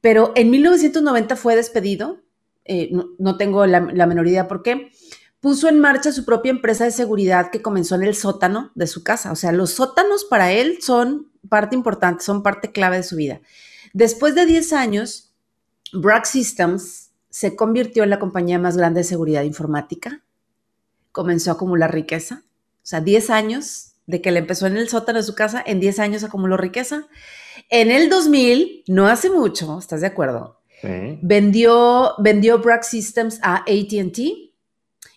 Pero 0.02 0.32
en 0.36 0.50
1990 0.50 1.34
fue 1.34 1.56
despedido, 1.56 2.20
eh, 2.66 2.90
no, 3.18 3.36
tengo 3.38 3.66
la, 3.66 3.80
menor 3.80 4.28
idea 4.28 4.46
por 4.46 4.62
qué, 4.62 4.92
puso 5.40 5.68
en 5.68 5.80
marcha 5.80 6.12
su 6.12 6.26
propia 6.26 6.50
empresa 6.50 6.84
de 6.84 6.90
seguridad 6.90 7.50
que 7.50 7.62
comenzó 7.62 7.94
en 7.94 8.02
el 8.02 8.14
sótano 8.14 8.70
de 8.74 8.86
su 8.86 9.02
casa. 9.02 9.32
O 9.32 9.36
sea, 9.36 9.50
los 9.52 9.70
sótanos 9.70 10.24
para 10.24 10.52
él 10.52 10.78
son 10.82 11.32
parte 11.48 11.74
importante, 11.74 12.22
son 12.22 12.42
parte 12.42 12.70
clave 12.70 12.98
de 12.98 13.02
su 13.02 13.16
vida. 13.16 13.40
Después 13.94 14.34
de 14.34 14.44
10 14.44 14.74
años, 14.74 15.32
Brack 15.94 16.26
Systems 16.26 17.12
se 17.30 17.56
convirtió 17.56 18.04
en 18.04 18.10
la 18.10 18.18
compañía 18.18 18.58
más 18.58 18.76
grande 18.76 19.00
de 19.00 19.04
seguridad 19.04 19.42
informática, 19.42 20.22
comenzó 21.12 21.50
a 21.50 21.54
acumular 21.54 21.94
riqueza, 21.94 22.44
o 22.44 22.86
sea, 22.86 23.00
10 23.00 23.30
años 23.30 23.89
de 24.10 24.20
que 24.20 24.30
le 24.30 24.40
empezó 24.40 24.66
en 24.66 24.76
el 24.76 24.88
sótano 24.88 25.18
de 25.18 25.24
su 25.24 25.34
casa, 25.34 25.62
en 25.64 25.80
10 25.80 25.98
años 26.00 26.24
acumuló 26.24 26.56
riqueza 26.56 27.06
en 27.68 27.90
el 27.90 28.08
2000, 28.08 28.84
no 28.88 29.08
hace 29.08 29.30
mucho, 29.30 29.78
¿estás 29.78 30.00
de 30.00 30.08
acuerdo? 30.08 30.60
Vendió, 31.20 32.14
vendió 32.18 32.58
Brack 32.58 32.84
Systems 32.84 33.38
a 33.42 33.56
ATT 33.56 34.18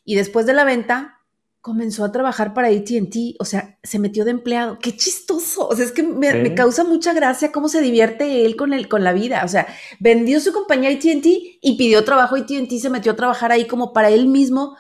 y 0.04 0.16
después 0.16 0.46
de 0.46 0.54
la 0.54 0.66
venta 0.66 1.22
comenzó 1.62 2.04
a 2.04 2.12
trabajar 2.12 2.54
para 2.54 2.68
ATT, 2.68 3.38
o 3.40 3.46
sea, 3.46 3.80
se 3.82 3.98
metió 3.98 4.26
de 4.26 4.32
empleado. 4.32 4.78
Qué 4.80 4.98
chistoso. 4.98 5.66
O 5.70 5.74
sea, 5.74 5.86
es 5.86 5.94
que 5.94 6.04
me, 6.04 6.54
causa 6.54 6.84
mucha 6.84 7.14
gracia 7.14 7.54
cómo 7.54 7.70
se 7.70 7.80
divierte 7.80 8.46
él 8.46 8.58
con, 8.58 8.74
el, 8.74 8.90
con 8.90 9.06
la 9.06 9.14
vida. 9.14 9.44
O 9.46 9.48
sea, 9.48 9.68
vendió 10.02 10.42
su 10.42 10.52
compañía 10.52 10.90
ATT 10.90 11.26
y 11.62 11.78
pidió 11.78 12.04
trabajo 12.04 12.36
ATT, 12.36 12.70
se 12.70 12.90
metió 12.90 13.14
a 13.14 13.16
trabajar 13.16 13.54
ahí 13.54 13.66
como 13.66 13.94
para 13.94 14.10
él 14.10 14.28
mismo 14.28 14.76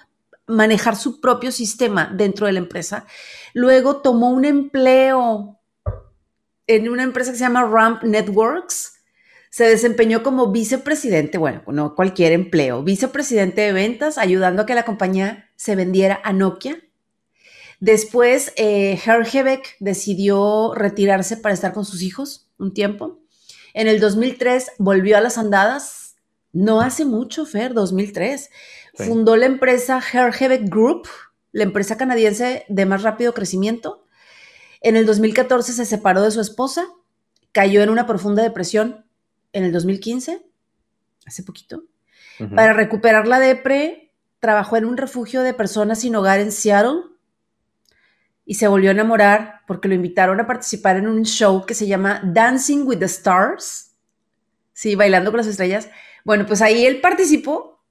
manejar 0.47 0.95
su 0.95 1.21
propio 1.21 1.51
sistema 1.51 2.12
dentro 2.13 2.47
de 2.47 2.53
la 2.53 2.60
empresa. 2.60 3.06
Luego 3.53 3.97
tomó 3.97 4.29
un 4.29 4.45
empleo 4.45 5.60
en 6.67 6.89
una 6.89 7.03
empresa 7.03 7.32
que 7.32 7.38
se 7.38 7.43
llama 7.43 7.63
Ramp 7.63 8.03
Networks. 8.03 8.93
Se 9.49 9.65
desempeñó 9.65 10.23
como 10.23 10.51
vicepresidente, 10.51 11.38
bueno, 11.38 11.62
no 11.67 11.95
cualquier 11.95 12.32
empleo, 12.32 12.84
vicepresidente 12.84 13.62
de 13.62 13.73
ventas, 13.73 14.17
ayudando 14.17 14.63
a 14.63 14.65
que 14.65 14.73
la 14.73 14.86
compañía 14.86 15.51
se 15.56 15.75
vendiera 15.75 16.19
a 16.23 16.34
Nokia. 16.34 16.79
Después, 17.79 18.53
eh, 18.56 18.99
decidió 19.79 20.73
retirarse 20.73 21.38
para 21.38 21.53
estar 21.53 21.73
con 21.73 21.86
sus 21.86 22.01
hijos 22.01 22.49
un 22.58 22.73
tiempo. 22.73 23.19
En 23.73 23.88
el 23.88 23.99
2003 23.99 24.71
volvió 24.77 25.17
a 25.17 25.21
las 25.21 25.38
andadas, 25.38 26.03
no 26.54 26.82
hace 26.82 27.04
mucho, 27.04 27.46
Fer, 27.46 27.74
2003. 27.74 28.50
Fundó 28.96 29.36
la 29.36 29.48
empresa 29.48 30.00
Hergebeck 30.00 30.70
Group, 30.70 31.08
la 31.52 31.63
empresa 31.63 31.98
canadiense 31.98 32.66
de 32.70 32.86
más 32.86 33.04
rápido 33.04 33.34
crecimiento 33.34 34.04
en 34.84 34.98
el 34.98 35.06
2014 35.06 35.72
se 35.72 35.86
separó 35.86 36.22
de 36.22 36.32
su 36.32 36.42
esposa, 36.42 36.86
cayó 37.54 37.82
en 37.82 37.89
una 37.89 38.06
profunda 38.06 38.44
depresión 38.44 39.06
en 39.54 39.63
el 39.63 39.72
2015, 39.72 40.46
hace 41.26 41.44
poquito. 41.44 41.86
Para 42.54 42.74
recuperar 42.74 43.28
la 43.28 43.39
depre, 43.39 44.12
trabajó 44.39 44.76
en 44.76 44.86
un 44.86 44.98
refugio 44.98 45.42
de 45.42 45.54
personas 45.54 46.02
sin 46.02 46.16
hogar 46.16 46.42
en 46.42 46.52
Seattle 46.52 47.04
y 48.44 48.56
se 48.56 48.68
volvió 48.68 48.89
a 48.89 48.94
enamorar 48.94 49.62
porque 49.68 49.88
lo 49.88 49.94
invitaron 49.94 50.42
a 50.42 50.48
participar 50.48 50.98
en 50.98 51.08
un 51.08 51.24
show 51.24 51.66
que 51.66 51.76
se 51.76 51.88
llama 51.88 52.22
Dancing 52.26 52.86
with 52.86 53.00
the 53.00 53.06
Stars. 53.06 53.96
Sí, 54.74 54.96
bailando 54.96 55.32
con 55.32 55.38
las 55.38 55.48
estrellas. 55.48 55.89
Bueno, 56.24 56.46
pues 56.46 56.62
ahí 56.62 56.86
él 56.86 57.02
participó 57.02 57.84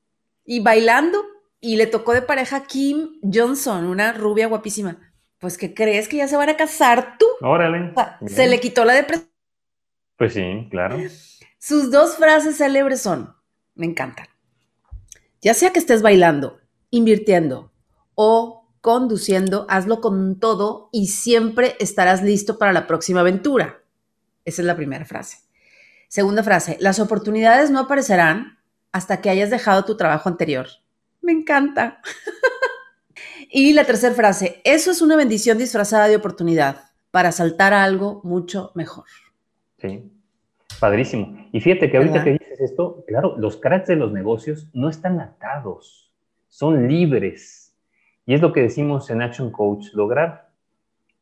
y 0.45 0.61
bailando 0.61 1.19
y 1.61 1.77
le 1.77 1.87
tocó 1.87 2.13
de 2.13 2.23
pareja 2.23 2.65
Kim 2.65 3.21
Johnson, 3.23 3.85
una 3.85 4.13
rubia 4.13 4.47
guapísima 4.49 5.13
pues 5.43 5.59
¿qué 5.59 5.75
crees 5.75 6.07
que 6.07 6.19
ya 6.19 6.29
se 6.29 6.37
van 6.37 6.51
a 6.51 6.57
casar 6.57 7.19
tú? 7.19 7.27
Órale. 7.41 7.93
se 8.29 8.47
le 8.47 8.61
quitó 8.61 8.85
la 8.85 8.93
depresión. 8.93 9.29
Pues 10.17 10.35
sí, 10.35 10.69
claro. 10.71 10.97
Sus 11.59 11.91
dos 11.91 12.15
frases 12.17 12.59
célebres 12.59 13.01
son, 13.01 13.35
me 13.75 13.87
encantan. 13.87 14.29
Ya 15.41 15.53
sea 15.55 15.73
que 15.73 15.81
estés 15.81 16.01
bailando, 16.01 16.61
invirtiendo 16.91 17.73
o 18.15 18.71
conduciendo, 18.81 19.67
hazlo 19.69 20.01
con 20.01 20.39
todo 20.39 20.91
y 20.93 21.09
siempre 21.09 21.75
estarás 21.81 22.23
listo 22.23 22.57
para 22.57 22.73
la 22.73 22.87
próxima 22.87 23.19
aventura. 23.19 23.83
Esa 24.45 24.63
es 24.63 24.67
la 24.67 24.77
primera 24.77 25.05
frase. 25.05 25.39
Segunda 26.13 26.43
frase, 26.43 26.77
las 26.79 27.01
oportunidades 27.01 27.71
no 27.71 27.79
aparecerán 27.79 28.59
hasta 28.93 29.23
que 29.23 29.31
hayas 29.31 29.49
dejado 29.49 29.87
tu 29.87 29.97
trabajo 29.97 30.29
anterior. 30.29 30.67
Me 31.23 31.33
encanta. 31.33 32.03
Y 33.55 33.73
la 33.73 33.85
tercera 33.85 34.15
frase, 34.15 34.61
eso 34.65 34.91
es 34.91 35.03
una 35.03 35.17
bendición 35.17 35.59
disfrazada 35.59 36.09
de 36.09 36.17
oportunidad 36.17 36.85
para 37.11 37.33
saltar 37.33 37.75
a 37.75 37.85
algo 37.85 38.21
mucho 38.25 38.73
mejor. 38.75 39.05
Sí, 39.79 40.11
padrísimo. 40.81 41.49
Y 41.53 41.61
fíjate 41.61 41.91
que 41.91 41.99
ahorita 41.99 42.25
que 42.25 42.33
dices 42.33 42.61
esto, 42.61 43.05
claro, 43.07 43.37
los 43.39 43.59
cracks 43.59 43.89
de 43.89 43.97
los 43.97 44.13
negocios 44.13 44.69
no 44.73 44.89
están 44.89 45.21
atados, 45.21 46.11
son 46.49 46.89
libres. 46.89 47.75
Y 48.25 48.35
es 48.35 48.41
lo 48.41 48.53
que 48.53 48.63
decimos 48.63 49.11
en 49.11 49.21
Action 49.21 49.51
Coach, 49.51 49.89
lograr 49.93 50.52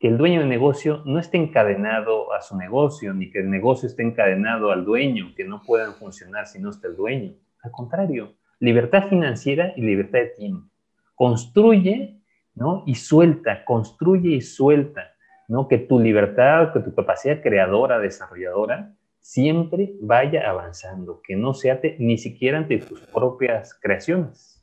que 0.00 0.08
el 0.08 0.18
dueño 0.18 0.40
de 0.40 0.46
negocio 0.46 1.02
no 1.04 1.20
esté 1.20 1.36
encadenado 1.36 2.32
a 2.32 2.40
su 2.40 2.56
negocio, 2.56 3.14
ni 3.14 3.30
que 3.30 3.38
el 3.38 3.50
negocio 3.50 3.86
esté 3.86 4.02
encadenado 4.02 4.72
al 4.72 4.84
dueño, 4.84 5.32
que 5.36 5.44
no 5.44 5.62
puedan 5.62 5.94
funcionar 5.94 6.48
si 6.48 6.58
no 6.58 6.70
está 6.70 6.88
el 6.88 6.96
dueño. 6.96 7.34
Al 7.62 7.70
contrario, 7.70 8.34
libertad 8.58 9.08
financiera 9.08 9.72
y 9.76 9.82
libertad 9.82 10.20
de 10.20 10.26
tiempo. 10.28 10.68
Construye 11.14 12.20
¿no? 12.54 12.82
Y 12.86 12.94
suelta, 12.94 13.64
construye 13.64 14.36
y 14.36 14.40
suelta, 14.40 15.14
¿no? 15.48 15.68
Que 15.68 15.78
tu 15.78 15.98
libertad, 15.98 16.72
que 16.72 16.80
tu 16.80 16.94
capacidad 16.94 17.40
creadora, 17.42 17.98
desarrolladora, 17.98 18.94
siempre 19.20 19.94
vaya 20.00 20.48
avanzando, 20.48 21.20
que 21.22 21.36
no 21.36 21.54
se 21.54 21.70
ate 21.70 21.96
ni 21.98 22.18
siquiera 22.18 22.58
ante 22.58 22.78
tus 22.78 23.00
propias 23.00 23.74
creaciones. 23.74 24.62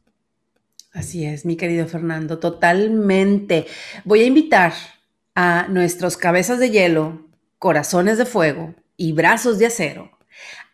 Así 0.93 1.25
es, 1.25 1.45
mi 1.45 1.57
querido 1.57 1.85
Fernando, 1.85 2.39
totalmente. 2.39 3.65
Voy 4.03 4.21
a 4.21 4.25
invitar 4.25 4.73
a 5.37 5.67
nuestros 5.69 6.17
cabezas 6.17 6.57
de 6.57 6.71
hielo, 6.71 7.27
corazones 7.59 8.17
de 8.17 8.25
fuego 8.25 8.73
y 8.97 9.13
brazos 9.13 9.59
de 9.59 9.67
acero 9.67 10.09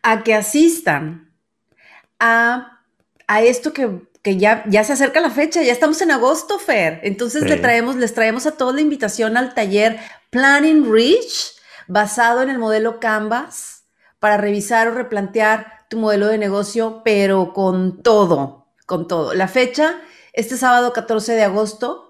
a 0.02 0.22
que 0.22 0.34
asistan 0.34 1.34
a, 2.18 2.80
a 3.26 3.42
esto 3.42 3.74
que 3.74 4.00
que 4.24 4.38
ya, 4.38 4.64
ya 4.66 4.82
se 4.84 4.94
acerca 4.94 5.20
la 5.20 5.28
fecha, 5.28 5.62
ya 5.62 5.70
estamos 5.70 6.00
en 6.00 6.10
agosto, 6.10 6.58
Fer. 6.58 6.98
Entonces 7.02 7.42
le 7.42 7.58
traemos, 7.58 7.96
les 7.96 8.14
traemos 8.14 8.46
a 8.46 8.52
todos 8.52 8.74
la 8.74 8.80
invitación 8.80 9.36
al 9.36 9.52
taller 9.52 10.00
Planning 10.30 10.90
Rich, 10.90 11.52
basado 11.88 12.40
en 12.40 12.48
el 12.48 12.58
modelo 12.58 13.00
Canvas, 13.00 13.84
para 14.20 14.38
revisar 14.38 14.88
o 14.88 14.94
replantear 14.94 15.84
tu 15.90 15.98
modelo 15.98 16.26
de 16.28 16.38
negocio, 16.38 17.02
pero 17.04 17.52
con 17.52 18.02
todo, 18.02 18.68
con 18.86 19.06
todo. 19.08 19.34
La 19.34 19.46
fecha, 19.46 20.00
este 20.32 20.56
sábado 20.56 20.94
14 20.94 21.34
de 21.34 21.44
agosto, 21.44 22.03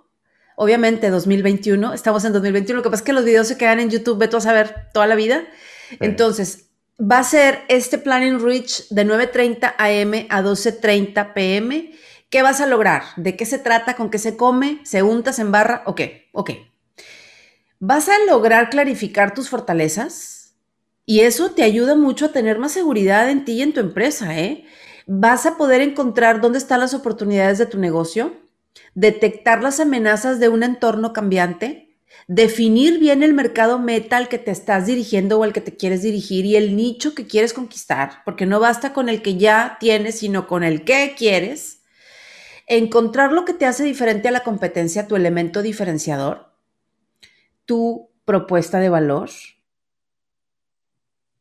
obviamente 0.57 1.11
2021, 1.11 1.93
estamos 1.95 2.25
en 2.25 2.33
2021, 2.33 2.77
lo 2.77 2.83
que 2.83 2.91
pasa 2.91 3.03
es 3.03 3.07
que 3.07 3.13
los 3.13 3.25
videos 3.25 3.49
se 3.49 3.57
quedan 3.57 3.81
en 3.81 3.91
YouTube, 3.91 4.19
ve 4.19 4.29
tú 4.29 4.37
a 4.37 4.41
saber 4.41 4.89
toda 4.93 5.07
la 5.07 5.15
vida. 5.15 5.45
Entonces, 6.01 6.71
va 7.01 7.19
a 7.19 7.25
ser 7.25 7.61
este 7.69 7.99
Planning 7.99 8.45
Rich 8.45 8.89
de 8.89 9.07
9.30 9.07 9.75
am 9.79 10.27
a 10.31 10.43
12.30 10.43 11.33
pm 11.33 11.93
¿Qué 12.35 12.43
vas 12.43 12.61
a 12.61 12.67
lograr? 12.67 13.05
¿De 13.15 13.37
qué 13.37 13.47
se 13.47 13.61
trata? 13.61 13.95
¿Con 13.95 14.11
qué 14.11 14.19
se 14.19 14.37
come? 14.37 14.81
¿Se 14.83 15.05
unta? 15.05 15.33
¿Se 15.33 15.43
embarra? 15.43 15.85
Ok, 15.87 16.01
ok. 16.33 16.51
Vas 17.79 18.09
a 18.09 18.19
lograr 18.27 18.71
clarificar 18.71 19.35
tus 19.35 19.49
fortalezas 19.49 20.57
y 21.07 21.21
eso 21.21 21.53
te 21.53 21.63
ayuda 21.63 21.95
mucho 21.95 22.27
a 22.27 22.33
tener 22.33 22.59
más 22.59 22.73
seguridad 22.73 23.31
en 23.31 23.45
ti 23.45 23.53
y 23.53 23.63
en 23.63 23.73
tu 23.73 23.79
empresa, 23.79 24.37
¿eh? 24.37 24.65
Vas 25.07 25.47
a 25.47 25.57
poder 25.57 25.81
encontrar 25.81 26.41
dónde 26.41 26.59
están 26.59 26.81
las 26.81 26.93
oportunidades 26.93 27.59
de 27.59 27.67
tu 27.67 27.79
negocio, 27.79 28.35
detectar 28.95 29.63
las 29.63 29.81
amenazas 29.81 30.41
de 30.41 30.49
un 30.49 30.63
entorno 30.63 31.13
cambiante, 31.13 31.97
definir 32.29 32.99
bien 32.99 33.23
el 33.23 33.35
mercado 33.35 33.79
meta 33.79 34.17
al 34.17 34.29
que 34.29 34.39
te 34.39 34.51
estás 34.51 34.87
dirigiendo 34.87 35.39
o 35.39 35.45
al 35.45 35.53
que 35.53 35.61
te 35.61 35.77
quieres 35.77 36.03
dirigir 36.03 36.45
y 36.45 36.57
el 36.57 36.77
nicho 36.77 37.15
que 37.15 37.27
quieres 37.27 37.53
conquistar, 37.53 38.23
porque 38.25 38.47
no 38.47 38.61
basta 38.61 38.93
con 38.93 39.09
el 39.09 39.23
que 39.23 39.37
ya 39.37 39.77
tienes, 39.81 40.19
sino 40.19 40.47
con 40.47 40.63
el 40.63 40.85
que 40.85 41.15
quieres. 41.17 41.83
Encontrar 42.67 43.33
lo 43.33 43.45
que 43.45 43.53
te 43.53 43.67
hace 43.67 43.85
diferente 43.85 44.29
a 44.29 44.33
la 44.33 44.41
competencia, 44.41 45.07
tu 45.07 45.17
elemento 45.17 45.61
diferenciador, 45.61 46.51
tu 47.67 48.11
propuesta 48.25 48.79
de 48.79 48.89
valor. 48.89 49.29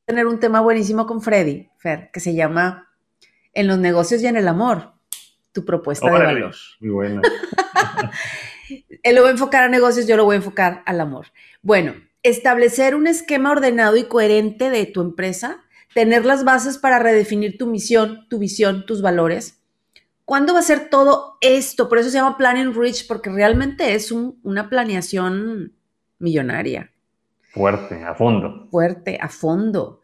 Tener 0.05 0.27
un 0.27 0.41
tema 0.41 0.59
buenísimo 0.59 1.05
con 1.05 1.21
Freddy, 1.21 1.69
Fer, 1.77 2.09
que 2.11 2.19
se 2.19 2.33
llama 2.33 2.89
En 3.53 3.67
los 3.67 3.77
negocios 3.77 4.21
y 4.21 4.27
en 4.27 4.35
el 4.35 4.49
amor, 4.49 4.93
tu 5.53 5.63
propuesta 5.63 6.07
de 6.07 6.11
valor. 6.11 6.55
Muy 6.79 6.89
buena. 6.89 7.21
Él 9.03 9.15
lo 9.15 9.23
va 9.23 9.29
a 9.29 9.31
enfocar 9.31 9.63
a 9.63 9.69
negocios, 9.69 10.07
yo 10.07 10.17
lo 10.17 10.25
voy 10.25 10.33
a 10.33 10.37
enfocar 10.37 10.83
al 10.85 10.99
amor. 10.99 11.27
Bueno, 11.61 11.93
establecer 12.23 12.95
un 12.95 13.07
esquema 13.07 13.51
ordenado 13.51 13.95
y 13.95 14.05
coherente 14.05 14.69
de 14.69 14.85
tu 14.85 15.01
empresa, 15.01 15.63
tener 15.93 16.25
las 16.25 16.43
bases 16.43 16.77
para 16.77 16.99
redefinir 16.99 17.57
tu 17.57 17.67
misión, 17.67 18.27
tu 18.29 18.39
visión, 18.39 18.85
tus 18.85 19.01
valores. 19.01 19.61
¿Cuándo 20.25 20.53
va 20.53 20.59
a 20.59 20.63
ser 20.63 20.89
todo 20.89 21.37
esto? 21.41 21.89
Por 21.89 21.99
eso 21.99 22.09
se 22.09 22.17
llama 22.17 22.37
Planning 22.37 22.73
Rich, 22.73 23.07
porque 23.07 23.29
realmente 23.29 23.93
es 23.93 24.11
una 24.11 24.69
planeación 24.69 25.73
millonaria. 26.17 26.91
Fuerte, 27.49 28.03
a 28.03 28.15
fondo. 28.15 28.67
Fuerte, 28.71 29.19
a 29.21 29.29
fondo. 29.29 30.01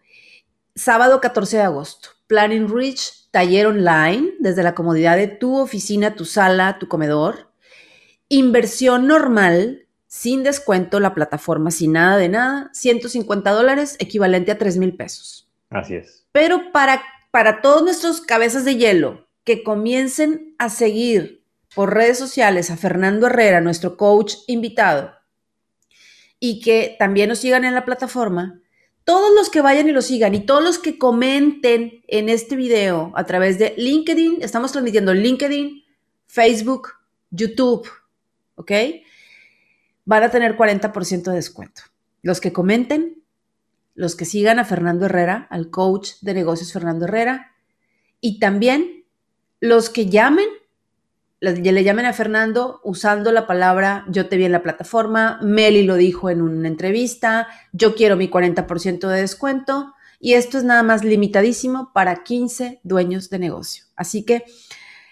Sábado 0.75 1.19
14 1.19 1.57
de 1.57 1.63
agosto, 1.63 2.09
Planning 2.29 2.73
Rich, 2.73 3.29
taller 3.31 3.67
online 3.67 4.35
desde 4.39 4.63
la 4.63 4.75
comodidad 4.75 5.17
de 5.17 5.27
tu 5.27 5.59
oficina, 5.59 6.15
tu 6.15 6.23
sala, 6.23 6.77
tu 6.79 6.87
comedor 6.87 7.49
Inversión 8.31 9.07
normal, 9.07 9.87
sin 10.05 10.43
descuento, 10.43 10.99
la 10.99 11.15
plataforma 11.15 11.71
sin 11.71 11.93
nada 11.93 12.17
de 12.17 12.29
nada, 12.29 12.69
150 12.73 13.49
dólares, 13.49 13.95
equivalente 13.97 14.51
a 14.51 14.57
3 14.59 14.77
mil 14.77 14.95
pesos. 14.95 15.49
Así 15.71 15.95
es. 15.95 16.27
Pero 16.31 16.71
para, 16.71 17.01
para 17.31 17.61
todos 17.61 17.81
nuestros 17.81 18.21
cabezas 18.21 18.65
de 18.65 18.75
hielo 18.75 19.27
que 19.43 19.63
comiencen 19.63 20.53
a 20.59 20.69
seguir 20.69 21.43
por 21.73 21.95
redes 21.95 22.19
sociales 22.19 22.69
a 22.69 22.77
Fernando 22.77 23.25
Herrera, 23.25 23.61
nuestro 23.61 23.97
coach 23.97 24.35
invitado, 24.45 25.11
y 26.39 26.61
que 26.61 26.95
también 26.99 27.29
nos 27.29 27.39
sigan 27.39 27.65
en 27.65 27.73
la 27.73 27.83
plataforma, 27.83 28.61
todos 29.03 29.33
los 29.35 29.49
que 29.49 29.61
vayan 29.61 29.89
y 29.89 29.91
lo 29.91 30.01
sigan 30.01 30.35
y 30.35 30.45
todos 30.45 30.63
los 30.63 30.79
que 30.79 30.97
comenten 30.97 32.03
en 32.07 32.29
este 32.29 32.55
video 32.55 33.11
a 33.15 33.25
través 33.25 33.57
de 33.57 33.73
LinkedIn, 33.77 34.41
estamos 34.41 34.71
transmitiendo 34.71 35.13
LinkedIn, 35.13 35.83
Facebook, 36.27 36.89
YouTube, 37.31 37.87
¿ok? 38.55 38.71
Van 40.05 40.23
a 40.23 40.29
tener 40.29 40.55
40% 40.55 41.23
de 41.23 41.35
descuento. 41.35 41.81
Los 42.21 42.39
que 42.41 42.53
comenten, 42.53 43.23
los 43.95 44.15
que 44.15 44.25
sigan 44.25 44.59
a 44.59 44.65
Fernando 44.65 45.05
Herrera, 45.05 45.47
al 45.49 45.69
coach 45.69 46.11
de 46.21 46.33
negocios 46.33 46.71
Fernando 46.71 47.05
Herrera, 47.05 47.53
y 48.21 48.39
también 48.39 49.05
los 49.59 49.89
que 49.89 50.07
llamen, 50.07 50.47
le 51.39 51.83
llamen 51.83 52.05
a 52.05 52.13
Fernando 52.13 52.81
usando 52.83 53.31
la 53.31 53.47
palabra 53.47 54.05
yo 54.09 54.27
te 54.27 54.37
vi 54.37 54.45
en 54.45 54.51
la 54.51 54.63
plataforma, 54.63 55.39
Meli 55.41 55.83
lo 55.83 55.95
dijo 55.95 56.29
en 56.29 56.41
una 56.41 56.67
entrevista, 56.67 57.47
yo 57.71 57.95
quiero 57.95 58.17
mi 58.17 58.29
40% 58.29 59.07
de 59.07 59.21
descuento, 59.21 59.93
y 60.19 60.33
esto 60.33 60.57
es 60.57 60.65
nada 60.65 60.83
más 60.83 61.03
limitadísimo 61.03 61.91
para 61.93 62.23
15 62.23 62.81
dueños 62.83 63.29
de 63.29 63.39
negocio. 63.39 63.85
Así 63.95 64.25
que 64.25 64.43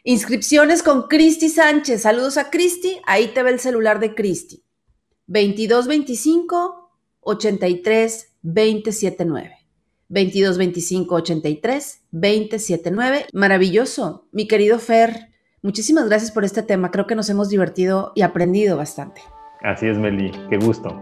Inscripciones 0.09 0.83
con 0.83 1.09
Cristi 1.09 1.49
Sánchez. 1.49 2.03
Saludos 2.03 2.37
a 2.37 2.49
Cristi. 2.49 3.01
Ahí 3.05 3.27
te 3.33 3.43
ve 3.43 3.49
el 3.49 3.59
celular 3.59 3.99
de 3.99 4.15
Cristi. 4.15 4.63
2225 5.25 6.91
83 7.19 8.37
279. 8.41 9.51
2225 10.07 11.13
83 11.13 12.01
279. 12.11 13.25
Maravilloso. 13.33 14.29
Mi 14.31 14.47
querido 14.47 14.79
Fer, 14.79 15.33
muchísimas 15.67 16.07
gracias 16.07 16.31
por 16.31 16.45
este 16.45 16.63
tema. 16.63 16.91
Creo 16.91 17.07
que 17.07 17.13
nos 17.13 17.29
hemos 17.29 17.49
divertido 17.49 18.13
y 18.15 18.21
aprendido 18.21 18.77
bastante. 18.77 19.21
Así 19.61 19.85
es, 19.85 19.97
Meli. 19.97 20.31
Qué 20.49 20.55
gusto. 20.57 20.97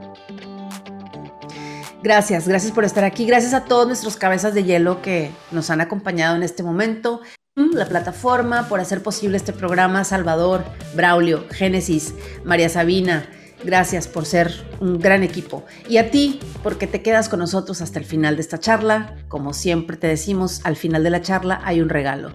Gracias, 2.01 2.47
gracias 2.47 2.71
por 2.71 2.83
estar 2.83 3.03
aquí. 3.03 3.27
Gracias 3.27 3.53
a 3.53 3.65
todos 3.65 3.85
nuestros 3.85 4.17
cabezas 4.17 4.55
de 4.55 4.63
hielo 4.63 5.03
que 5.03 5.29
nos 5.51 5.69
han 5.69 5.81
acompañado 5.81 6.35
en 6.35 6.41
este 6.41 6.63
momento 6.63 7.21
la 7.55 7.85
plataforma, 7.85 8.67
por 8.67 8.79
hacer 8.79 9.03
posible 9.03 9.37
este 9.37 9.53
programa, 9.53 10.03
Salvador, 10.03 10.65
Braulio, 10.95 11.45
Génesis, 11.51 12.15
María 12.43 12.67
Sabina. 12.67 13.29
Gracias 13.63 14.07
por 14.07 14.25
ser 14.25 14.51
un 14.79 14.99
gran 14.99 15.23
equipo. 15.23 15.63
Y 15.87 15.97
a 15.97 16.09
ti, 16.09 16.39
porque 16.63 16.87
te 16.87 17.01
quedas 17.01 17.29
con 17.29 17.39
nosotros 17.39 17.81
hasta 17.81 17.99
el 17.99 18.05
final 18.05 18.35
de 18.35 18.41
esta 18.41 18.59
charla. 18.59 19.15
Como 19.27 19.53
siempre 19.53 19.95
te 19.95 20.07
decimos, 20.07 20.61
al 20.63 20.75
final 20.75 21.03
de 21.03 21.11
la 21.11 21.21
charla 21.21 21.61
hay 21.63 21.81
un 21.81 21.89
regalo. 21.89 22.33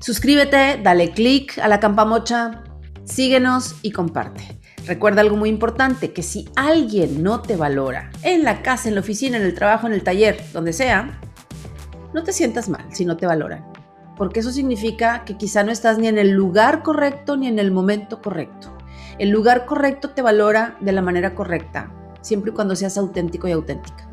Suscríbete, 0.00 0.80
dale 0.82 1.12
click 1.12 1.58
a 1.58 1.68
la 1.68 1.78
campamocha, 1.78 2.64
síguenos 3.04 3.76
y 3.82 3.92
comparte. 3.92 4.58
Recuerda 4.86 5.20
algo 5.20 5.36
muy 5.36 5.48
importante, 5.48 6.12
que 6.12 6.22
si 6.22 6.48
alguien 6.56 7.22
no 7.22 7.42
te 7.42 7.56
valora, 7.56 8.10
en 8.22 8.44
la 8.44 8.62
casa, 8.62 8.88
en 8.88 8.94
la 8.94 9.02
oficina, 9.02 9.36
en 9.36 9.44
el 9.44 9.54
trabajo, 9.54 9.86
en 9.86 9.92
el 9.92 10.02
taller, 10.02 10.42
donde 10.52 10.72
sea, 10.72 11.20
no 12.12 12.24
te 12.24 12.32
sientas 12.32 12.68
mal 12.68 12.86
si 12.90 13.04
no 13.04 13.16
te 13.16 13.26
valoran 13.26 13.70
porque 14.20 14.40
eso 14.40 14.52
significa 14.52 15.24
que 15.24 15.38
quizá 15.38 15.64
no 15.64 15.72
estás 15.72 15.96
ni 15.96 16.06
en 16.06 16.18
el 16.18 16.32
lugar 16.32 16.82
correcto 16.82 17.38
ni 17.38 17.46
en 17.46 17.58
el 17.58 17.70
momento 17.70 18.20
correcto. 18.20 18.76
El 19.18 19.30
lugar 19.30 19.64
correcto 19.64 20.10
te 20.10 20.20
valora 20.20 20.76
de 20.78 20.92
la 20.92 21.00
manera 21.00 21.34
correcta, 21.34 21.90
siempre 22.20 22.50
y 22.50 22.54
cuando 22.54 22.76
seas 22.76 22.98
auténtico 22.98 23.48
y 23.48 23.52
auténtica, 23.52 24.10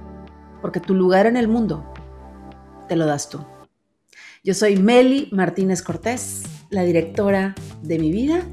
porque 0.62 0.80
tu 0.80 0.94
lugar 0.94 1.26
en 1.26 1.36
el 1.36 1.50
mundo 1.50 1.92
te 2.88 2.96
lo 2.96 3.06
das 3.06 3.28
tú. 3.28 3.46
Yo 4.48 4.54
soy 4.54 4.78
Meli 4.78 5.28
Martínez 5.34 5.82
Cortés, 5.82 6.44
la 6.70 6.84
directora 6.84 7.54
de 7.82 8.00
mi 8.00 8.14
vida 8.14 8.46